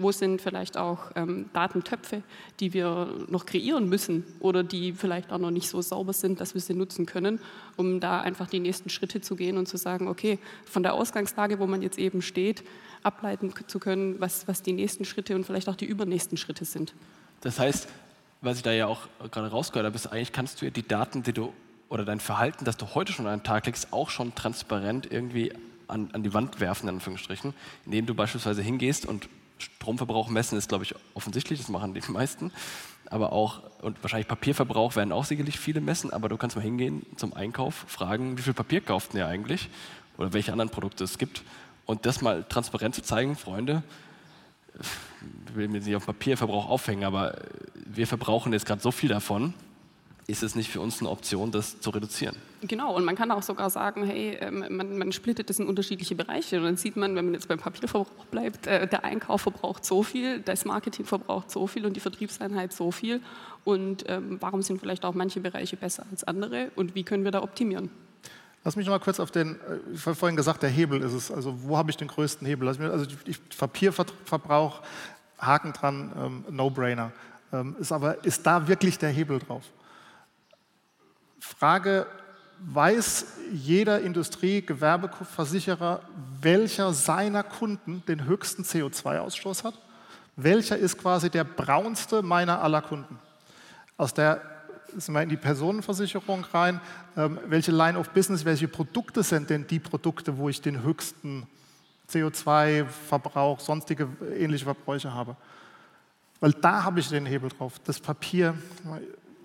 Wo 0.00 0.12
sind 0.12 0.40
vielleicht 0.40 0.76
auch 0.76 1.10
ähm, 1.14 1.50
Datentöpfe, 1.52 2.22
die 2.58 2.72
wir 2.72 3.26
noch 3.28 3.44
kreieren 3.44 3.88
müssen 3.88 4.24
oder 4.40 4.64
die 4.64 4.92
vielleicht 4.92 5.30
auch 5.30 5.38
noch 5.38 5.50
nicht 5.50 5.68
so 5.68 5.82
sauber 5.82 6.12
sind, 6.12 6.40
dass 6.40 6.54
wir 6.54 6.60
sie 6.60 6.74
nutzen 6.74 7.04
können, 7.06 7.38
um 7.76 8.00
da 8.00 8.20
einfach 8.20 8.48
die 8.48 8.60
nächsten 8.60 8.88
Schritte 8.88 9.20
zu 9.20 9.36
gehen 9.36 9.58
und 9.58 9.66
zu 9.66 9.76
sagen, 9.76 10.08
okay, 10.08 10.38
von 10.64 10.82
der 10.82 10.94
Ausgangslage, 10.94 11.58
wo 11.58 11.66
man 11.66 11.82
jetzt 11.82 11.98
eben 11.98 12.22
steht, 12.22 12.64
ableiten 13.02 13.52
zu 13.66 13.78
können, 13.78 14.20
was, 14.20 14.48
was 14.48 14.62
die 14.62 14.72
nächsten 14.72 15.04
Schritte 15.04 15.34
und 15.34 15.44
vielleicht 15.44 15.68
auch 15.68 15.76
die 15.76 15.86
übernächsten 15.86 16.38
Schritte 16.38 16.64
sind. 16.64 16.94
Das 17.42 17.58
heißt, 17.58 17.88
was 18.40 18.56
ich 18.56 18.62
da 18.62 18.72
ja 18.72 18.86
auch 18.86 19.08
gerade 19.30 19.48
rausgehört 19.48 19.86
habe, 19.86 19.96
ist 19.96 20.06
eigentlich 20.06 20.32
kannst 20.32 20.60
du 20.60 20.64
ja 20.64 20.70
die 20.70 20.86
Daten, 20.86 21.22
die 21.22 21.32
du 21.32 21.52
oder 21.90 22.04
dein 22.04 22.20
Verhalten, 22.20 22.64
das 22.64 22.76
du 22.76 22.94
heute 22.94 23.12
schon 23.12 23.26
an 23.26 23.40
den 23.40 23.44
Tag 23.44 23.66
legst, 23.66 23.92
auch 23.92 24.08
schon 24.08 24.34
transparent 24.34 25.10
irgendwie 25.10 25.52
an, 25.88 26.08
an 26.12 26.22
die 26.22 26.32
Wand 26.32 26.60
werfen, 26.60 26.88
in 26.88 26.94
Anführungsstrichen, 26.94 27.52
indem 27.84 28.06
du 28.06 28.14
beispielsweise 28.14 28.62
hingehst 28.62 29.06
und 29.06 29.28
Stromverbrauch 29.60 30.28
messen 30.28 30.58
ist, 30.58 30.68
glaube 30.68 30.84
ich, 30.84 30.94
offensichtlich, 31.14 31.60
das 31.60 31.68
machen 31.68 31.94
die 31.94 32.00
meisten. 32.12 32.52
Aber 33.06 33.32
auch, 33.32 33.62
und 33.82 34.02
wahrscheinlich 34.02 34.28
Papierverbrauch 34.28 34.96
werden 34.96 35.12
auch 35.12 35.24
sicherlich 35.24 35.58
viele 35.58 35.80
messen, 35.80 36.12
aber 36.12 36.28
du 36.28 36.36
kannst 36.36 36.56
mal 36.56 36.62
hingehen 36.62 37.04
zum 37.16 37.32
Einkauf, 37.34 37.84
fragen, 37.88 38.38
wie 38.38 38.42
viel 38.42 38.54
Papier 38.54 38.80
kauft 38.80 39.14
ihr 39.14 39.26
eigentlich 39.26 39.68
oder 40.16 40.32
welche 40.32 40.52
anderen 40.52 40.70
Produkte 40.70 41.04
es 41.04 41.18
gibt 41.18 41.42
und 41.86 42.06
das 42.06 42.20
mal 42.20 42.44
transparent 42.44 42.94
zu 42.94 43.02
zeigen, 43.02 43.34
Freunde, 43.36 43.82
ich 44.78 45.54
will 45.54 45.68
mir 45.68 45.80
nicht 45.80 45.96
auf 45.96 46.06
Papierverbrauch 46.06 46.68
aufhängen, 46.68 47.04
aber 47.04 47.36
wir 47.74 48.06
verbrauchen 48.06 48.52
jetzt 48.52 48.66
gerade 48.66 48.80
so 48.80 48.92
viel 48.92 49.08
davon, 49.08 49.54
ist 50.26 50.42
es 50.42 50.54
nicht 50.54 50.70
für 50.70 50.80
uns 50.80 51.00
eine 51.00 51.08
Option, 51.08 51.50
das 51.50 51.80
zu 51.80 51.90
reduzieren? 51.90 52.36
Genau, 52.62 52.94
und 52.94 53.04
man 53.04 53.16
kann 53.16 53.30
auch 53.30 53.42
sogar 53.42 53.70
sagen, 53.70 54.04
hey, 54.04 54.36
ähm, 54.40 54.64
man, 54.76 54.98
man 54.98 55.12
splittet 55.12 55.48
das 55.48 55.58
in 55.58 55.66
unterschiedliche 55.66 56.14
Bereiche. 56.14 56.58
Und 56.58 56.64
dann 56.64 56.76
sieht 56.76 56.96
man, 56.96 57.16
wenn 57.16 57.24
man 57.24 57.34
jetzt 57.34 57.48
beim 57.48 57.58
Papierverbrauch 57.58 58.26
bleibt, 58.26 58.66
äh, 58.66 58.86
der 58.86 59.04
Einkauf 59.04 59.42
verbraucht 59.42 59.84
so 59.84 60.02
viel, 60.02 60.40
das 60.40 60.64
Marketing 60.64 61.06
verbraucht 61.06 61.50
so 61.50 61.66
viel 61.66 61.86
und 61.86 61.94
die 61.94 62.00
Vertriebseinheit 62.00 62.72
so 62.72 62.90
viel. 62.90 63.20
Und 63.64 64.04
ähm, 64.08 64.36
warum 64.40 64.62
sind 64.62 64.80
vielleicht 64.80 65.04
auch 65.04 65.14
manche 65.14 65.40
Bereiche 65.40 65.76
besser 65.76 66.04
als 66.10 66.24
andere 66.24 66.70
und 66.76 66.94
wie 66.94 67.02
können 67.02 67.24
wir 67.24 67.30
da 67.30 67.42
optimieren? 67.42 67.90
Lass 68.62 68.76
mich 68.76 68.86
noch 68.86 68.92
mal 68.92 68.98
kurz 68.98 69.20
auf 69.20 69.30
den, 69.30 69.54
äh, 69.54 69.78
ich 69.94 70.04
habe 70.04 70.14
vorhin 70.14 70.36
gesagt, 70.36 70.62
der 70.62 70.70
Hebel 70.70 71.00
ist 71.02 71.12
es. 71.12 71.30
Also 71.30 71.62
wo 71.62 71.78
habe 71.78 71.90
ich 71.90 71.96
den 71.96 72.08
größten 72.08 72.46
Hebel? 72.46 72.68
Also 72.68 73.06
Papierverbrauch, 73.58 74.82
Haken 75.38 75.72
dran, 75.72 76.12
ähm, 76.16 76.44
No-Brainer. 76.50 77.12
Ähm, 77.52 77.74
ist 77.80 77.90
aber, 77.90 78.22
ist 78.24 78.46
da 78.46 78.68
wirklich 78.68 78.98
der 78.98 79.10
Hebel 79.10 79.38
drauf? 79.38 79.62
Frage, 81.40 82.06
weiß 82.60 83.26
jeder 83.52 84.00
Industrie-, 84.00 84.62
Gewerbeversicherer, 84.62 86.02
welcher 86.40 86.92
seiner 86.92 87.42
Kunden 87.42 88.02
den 88.06 88.24
höchsten 88.26 88.62
CO2-Ausstoß 88.62 89.64
hat? 89.64 89.74
Welcher 90.36 90.76
ist 90.76 90.98
quasi 90.98 91.30
der 91.30 91.44
braunste 91.44 92.22
meiner 92.22 92.62
aller 92.62 92.82
Kunden? 92.82 93.18
Aus 93.96 94.14
der 94.14 94.40
sind 94.96 95.14
wir 95.14 95.22
in 95.22 95.28
die 95.28 95.36
Personenversicherung 95.36 96.44
rein. 96.52 96.80
Ähm, 97.16 97.38
welche 97.46 97.72
Line 97.72 97.98
of 97.98 98.10
Business, 98.10 98.44
welche 98.44 98.68
Produkte 98.68 99.22
sind 99.22 99.50
denn 99.50 99.66
die 99.66 99.78
Produkte, 99.78 100.36
wo 100.36 100.48
ich 100.48 100.60
den 100.60 100.82
höchsten 100.82 101.46
CO2-Verbrauch, 102.10 103.60
sonstige 103.60 104.08
ähnliche 104.36 104.64
Verbräuche 104.64 105.12
habe? 105.14 105.36
Weil 106.40 106.52
da 106.52 106.84
habe 106.84 107.00
ich 107.00 107.08
den 107.08 107.26
Hebel 107.26 107.50
drauf. 107.50 107.74
Das 107.84 108.00
Papier, 108.00 108.54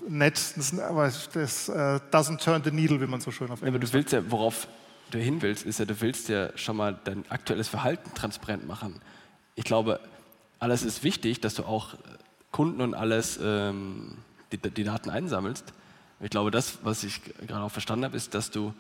nett, 0.08 0.54
das, 0.56 0.78
aber 0.80 1.12
das 1.34 1.70
uh, 1.70 2.00
doesn't 2.12 2.44
turn 2.44 2.64
the 2.64 2.72
needle, 2.72 3.00
wie 3.02 3.08
man 3.08 3.22
so 3.22 3.32
schön 3.32 3.50
auf 3.52 3.62
Englisch 3.62 3.76
Aber 3.76 3.80
du 3.80 3.94
willst 3.94 4.14
ja, 4.14 4.32
worauf 4.32 4.68
du 5.12 5.20
hin 5.20 5.42
willst, 5.42 5.66
ist 5.66 5.80
ja, 5.80 5.86
du 5.86 6.00
willst 6.02 6.30
ja 6.30 6.56
schon 6.58 6.78
mal 6.78 7.00
dein 7.04 7.30
aktuelles 7.30 7.68
Verhalten 7.68 8.14
transparent 8.14 8.68
machen. 8.68 8.96
Ich 9.56 9.64
glaube, 9.64 10.00
alles 10.60 10.84
ist 10.84 11.04
wichtig, 11.04 11.42
dass 11.42 11.56
du 11.56 11.64
auch 11.64 11.96
Kunden 12.52 12.82
und 12.82 12.94
alles 12.94 13.40
ähm, 13.42 14.18
die, 14.52 14.58
die 14.58 14.84
Daten 14.84 15.10
einsammelst. 15.10 15.74
Ich 16.22 16.30
glaube, 16.30 16.52
das, 16.52 16.80
was 16.84 17.04
ich 17.04 17.22
gerade 17.46 17.64
auch 17.64 17.72
verstanden 17.72 18.06
habe, 18.06 18.18
ist, 18.18 18.34
dass 18.34 18.52
du 18.52 18.74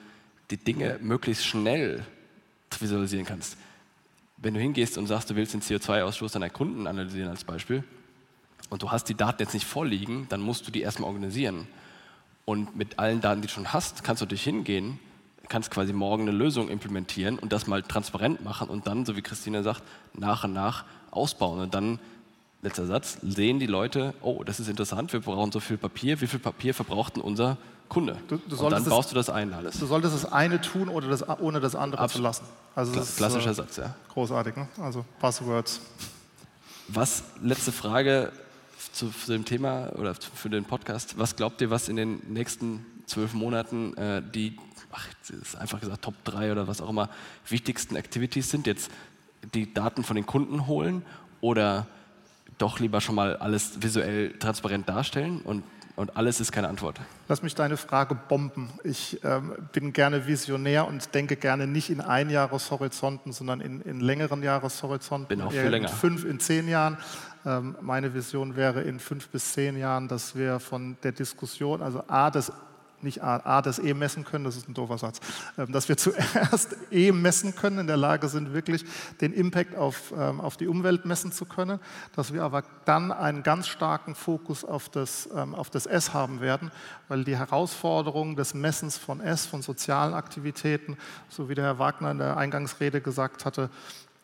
die 0.49 0.57
Dinge 0.57 0.99
möglichst 1.01 1.45
schnell 1.45 2.05
visualisieren 2.77 3.25
kannst. 3.25 3.57
Wenn 4.37 4.53
du 4.53 4.59
hingehst 4.59 4.97
und 4.97 5.07
sagst, 5.07 5.29
du 5.29 5.35
willst 5.35 5.53
den 5.53 5.61
CO2-Ausstoß 5.61 6.33
deiner 6.33 6.49
Kunden 6.49 6.87
analysieren 6.87 7.29
als 7.29 7.43
Beispiel 7.43 7.83
und 8.69 8.81
du 8.81 8.91
hast 8.91 9.09
die 9.09 9.15
Daten 9.15 9.41
jetzt 9.41 9.53
nicht 9.53 9.65
vorliegen, 9.65 10.27
dann 10.29 10.41
musst 10.41 10.67
du 10.67 10.71
die 10.71 10.81
erstmal 10.81 11.07
organisieren. 11.07 11.67
Und 12.45 12.75
mit 12.75 12.99
allen 12.99 13.21
Daten, 13.21 13.41
die 13.41 13.47
du 13.47 13.53
schon 13.53 13.73
hast, 13.73 14.03
kannst 14.03 14.21
du 14.21 14.25
dich 14.25 14.43
hingehen, 14.43 14.99
kannst 15.49 15.71
quasi 15.71 15.93
morgen 15.93 16.23
eine 16.23 16.31
Lösung 16.31 16.69
implementieren 16.69 17.39
und 17.39 17.51
das 17.51 17.67
mal 17.67 17.81
transparent 17.81 18.43
machen 18.43 18.69
und 18.69 18.87
dann, 18.87 19.05
so 19.05 19.15
wie 19.15 19.21
Christina 19.21 19.63
sagt, 19.63 19.83
nach 20.13 20.43
und 20.43 20.53
nach 20.53 20.85
ausbauen. 21.11 21.59
Und 21.59 21.73
dann 21.73 21.99
letzter 22.61 22.85
Satz, 22.85 23.17
sehen 23.21 23.59
die 23.59 23.67
Leute, 23.67 24.13
oh, 24.21 24.43
das 24.43 24.59
ist 24.59 24.67
interessant, 24.67 25.13
wir 25.13 25.21
brauchen 25.21 25.51
so 25.51 25.59
viel 25.59 25.77
Papier, 25.77 26.19
wie 26.21 26.27
viel 26.27 26.39
Papier 26.39 26.73
verbraucht 26.73 27.15
denn 27.15 27.23
unser 27.23 27.57
Kunde? 27.89 28.17
Du, 28.27 28.37
du 28.37 28.57
und 28.57 28.71
dann 28.71 28.83
baust 28.85 29.11
du 29.11 29.15
das 29.15 29.29
ein 29.29 29.53
alles. 29.53 29.79
Du 29.79 29.85
solltest 29.85 30.15
das 30.15 30.31
eine 30.31 30.59
tun, 30.59 30.89
ohne 30.89 31.07
das, 31.07 31.27
ohne 31.39 31.59
das 31.59 31.75
andere 31.75 32.01
Absolut. 32.01 32.33
zu 32.33 32.43
lassen. 32.43 32.53
Also 32.75 32.91
Kla 32.91 33.03
klassischer 33.03 33.51
ist, 33.51 33.59
äh, 33.59 33.61
Satz, 33.61 33.77
ja. 33.77 33.95
Großartig, 34.13 34.55
ne? 34.55 34.67
also 34.81 35.05
Buzzwords. 35.21 35.79
Was, 36.87 37.23
letzte 37.41 37.71
Frage 37.71 38.31
zu, 38.91 39.09
zu, 39.09 39.31
dem 39.31 39.45
Thema 39.45 39.91
oder 39.95 40.15
für 40.15 40.49
den 40.49 40.65
Podcast, 40.65 41.17
was 41.17 41.35
glaubt 41.35 41.61
ihr, 41.61 41.69
was 41.69 41.89
in 41.89 41.95
den 41.95 42.21
nächsten 42.27 42.85
zwölf 43.05 43.33
Monaten 43.33 43.95
äh, 43.97 44.21
die, 44.33 44.57
ach, 44.91 45.07
ist 45.29 45.55
einfach 45.55 45.79
gesagt, 45.79 46.03
Top 46.03 46.15
3 46.23 46.51
oder 46.51 46.67
was 46.67 46.81
auch 46.81 46.89
immer, 46.89 47.09
wichtigsten 47.47 47.95
Activities 47.95 48.49
sind? 48.49 48.67
Jetzt 48.67 48.91
die 49.53 49.73
Daten 49.73 50.03
von 50.03 50.15
den 50.15 50.25
Kunden 50.25 50.67
holen 50.67 51.03
oder 51.41 51.87
doch 52.57 52.79
lieber 52.79 53.01
schon 53.01 53.15
mal 53.15 53.37
alles 53.37 53.81
visuell 53.81 54.37
transparent 54.39 54.87
darstellen 54.87 55.41
und, 55.41 55.63
und 55.95 56.17
alles 56.17 56.39
ist 56.39 56.51
keine 56.51 56.67
Antwort. 56.67 56.99
Lass 57.27 57.41
mich 57.41 57.55
deine 57.55 57.77
Frage 57.77 58.15
bomben. 58.15 58.69
Ich 58.83 59.23
ähm, 59.23 59.53
bin 59.71 59.93
gerne 59.93 60.27
visionär 60.27 60.87
und 60.87 61.15
denke 61.15 61.37
gerne 61.37 61.67
nicht 61.67 61.89
in 61.89 62.01
Einjahreshorizonten, 62.01 63.31
sondern 63.31 63.61
in, 63.61 63.81
in 63.81 64.01
längeren 64.01 64.43
Jahreshorizonten. 64.43 65.27
Bin 65.27 65.41
auch 65.41 65.51
für 65.51 65.69
länger. 65.69 65.89
In 65.89 65.95
fünf, 65.95 66.25
in 66.25 66.39
zehn 66.39 66.67
Jahren. 66.67 66.97
Ähm, 67.45 67.77
meine 67.81 68.13
Vision 68.13 68.55
wäre 68.55 68.81
in 68.81 68.99
fünf 68.99 69.29
bis 69.29 69.53
zehn 69.53 69.77
Jahren, 69.77 70.07
dass 70.07 70.35
wir 70.35 70.59
von 70.59 70.97
der 71.03 71.13
Diskussion, 71.13 71.81
also 71.81 72.03
A, 72.07 72.29
das 72.29 72.51
nicht 73.05 73.23
A, 73.23 73.37
A, 73.37 73.61
das 73.61 73.79
E 73.79 73.93
messen 73.93 74.25
können, 74.25 74.43
das 74.43 74.57
ist 74.57 74.67
ein 74.67 74.73
doofer 74.73 74.97
Satz, 74.97 75.21
ähm, 75.57 75.71
dass 75.71 75.87
wir 75.87 75.95
zuerst 75.97 76.75
E 76.91 77.13
messen 77.13 77.55
können, 77.55 77.79
in 77.79 77.87
der 77.87 77.97
Lage 77.97 78.27
sind, 78.27 78.53
wirklich 78.53 78.83
den 79.21 79.31
Impact 79.31 79.75
auf, 79.75 80.13
ähm, 80.17 80.41
auf 80.41 80.57
die 80.57 80.67
Umwelt 80.67 81.05
messen 81.05 81.31
zu 81.31 81.45
können, 81.45 81.79
dass 82.15 82.33
wir 82.33 82.43
aber 82.43 82.63
dann 82.83 83.13
einen 83.13 83.43
ganz 83.43 83.67
starken 83.67 84.15
Fokus 84.15 84.65
auf 84.65 84.89
das, 84.89 85.29
ähm, 85.33 85.55
auf 85.55 85.69
das 85.69 85.85
S 85.85 86.13
haben 86.13 86.41
werden, 86.41 86.71
weil 87.07 87.23
die 87.23 87.37
Herausforderung 87.37 88.35
des 88.35 88.53
Messens 88.53 88.97
von 88.97 89.21
S, 89.21 89.45
von 89.45 89.61
sozialen 89.61 90.13
Aktivitäten, 90.13 90.97
so 91.29 91.47
wie 91.47 91.55
der 91.55 91.63
Herr 91.63 91.79
Wagner 91.79 92.11
in 92.11 92.17
der 92.17 92.37
Eingangsrede 92.37 92.99
gesagt 92.99 93.45
hatte, 93.45 93.69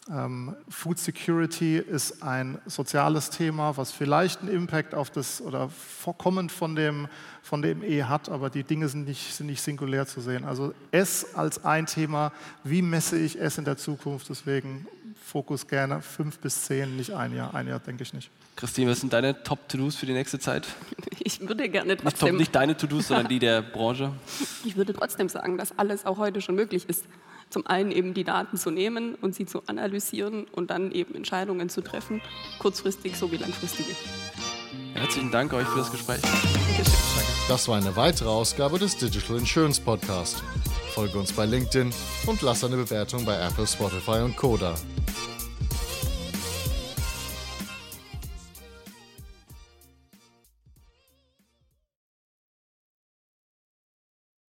ähm, 0.10 0.56
Food 0.68 0.98
Security 0.98 1.78
ist 1.78 2.24
ein 2.24 2.60
soziales 2.66 3.30
Thema, 3.30 3.78
was 3.78 3.92
vielleicht 3.92 4.42
einen 4.42 4.50
Impact 4.50 4.96
auf 4.96 5.12
das 5.12 5.42
oder 5.42 5.70
vorkommend 5.70 6.52
von 6.52 6.76
dem, 6.76 7.08
von 7.44 7.62
dem 7.62 7.84
E 7.84 8.04
hat, 8.04 8.30
aber 8.30 8.50
die 8.50 8.64
Dinge 8.64 8.88
sind 8.90 9.06
nicht, 9.06 9.34
sind 9.34 9.46
nicht 9.46 9.62
singulär 9.62 10.08
zu 10.08 10.20
sehen. 10.22 10.44
Also 10.44 10.74
S 10.92 11.36
als 11.36 11.64
ein 11.64 11.86
Thema, 11.86 12.32
wie 12.64 12.82
messe 12.82 13.18
ich 13.18 13.40
S 13.40 13.60
in 13.60 13.66
der 13.66 13.78
Zukunft? 13.78 14.30
Deswegen 14.30 14.88
Fokus 15.24 15.68
gerne 15.68 16.02
fünf 16.02 16.40
bis 16.40 16.64
zehn, 16.64 16.98
nicht 16.98 17.12
ein 17.14 17.36
Jahr. 17.36 17.54
Ein 17.54 17.68
Jahr 17.68 17.80
denke 17.80 18.04
ich 18.04 18.14
nicht. 18.14 18.32
Christine, 18.56 18.92
was 18.92 19.00
sind 19.00 19.14
deine 19.14 19.44
Top-To-Dos 19.44 19.96
für 19.96 20.06
die 20.06 20.14
nächste 20.14 20.40
Zeit? 20.40 20.68
Ich 21.24 21.40
würde 21.40 21.70
gerne 21.70 21.96
trotzdem... 21.98 22.30
Nicht, 22.30 22.40
nicht 22.40 22.56
deine 22.56 22.76
To-Dos, 22.76 23.10
sondern 23.10 23.28
die 23.28 23.38
der 23.38 23.62
Branche. 23.62 24.12
Ich 24.66 24.76
würde 24.76 24.92
trotzdem 24.94 25.30
sagen, 25.30 25.58
dass 25.58 25.78
alles 25.78 26.06
auch 26.06 26.18
heute 26.18 26.42
schon 26.42 26.56
möglich 26.56 26.90
ist. 26.90 27.06
Zum 27.52 27.68
einen 27.68 27.92
eben 27.92 28.14
die 28.14 28.24
Daten 28.24 28.58
zu 28.58 28.72
nehmen 28.72 29.16
und 29.16 29.36
sie 29.36 29.46
zu 29.46 29.62
analysieren 29.68 30.46
und 30.54 30.72
dann 30.72 30.92
eben 30.92 31.14
Entscheidungen 31.16 31.70
zu 31.70 31.82
treffen, 31.82 32.22
kurzfristig 32.60 33.18
sowie 33.18 33.38
langfristig. 33.38 33.86
Herzlichen 34.94 35.32
Dank 35.32 35.52
euch 35.54 35.68
für 35.68 35.80
das 35.80 35.92
Gespräch. 35.92 36.22
Das 37.50 37.68
war 37.68 37.78
eine 37.78 37.96
weitere 37.96 38.30
Ausgabe 38.30 38.80
des 38.80 38.98
Digital 38.98 39.38
Insurance 39.38 39.82
Podcast. 39.82 40.42
Folge 40.94 41.20
uns 41.20 41.34
bei 41.34 41.46
LinkedIn 41.46 41.92
und 42.26 42.42
lass 42.42 42.64
eine 42.64 42.78
Bewertung 42.78 43.26
bei 43.26 43.36
Apple, 43.38 43.68
Spotify 43.68 44.22
und 44.24 44.38
Koda. 44.38 44.76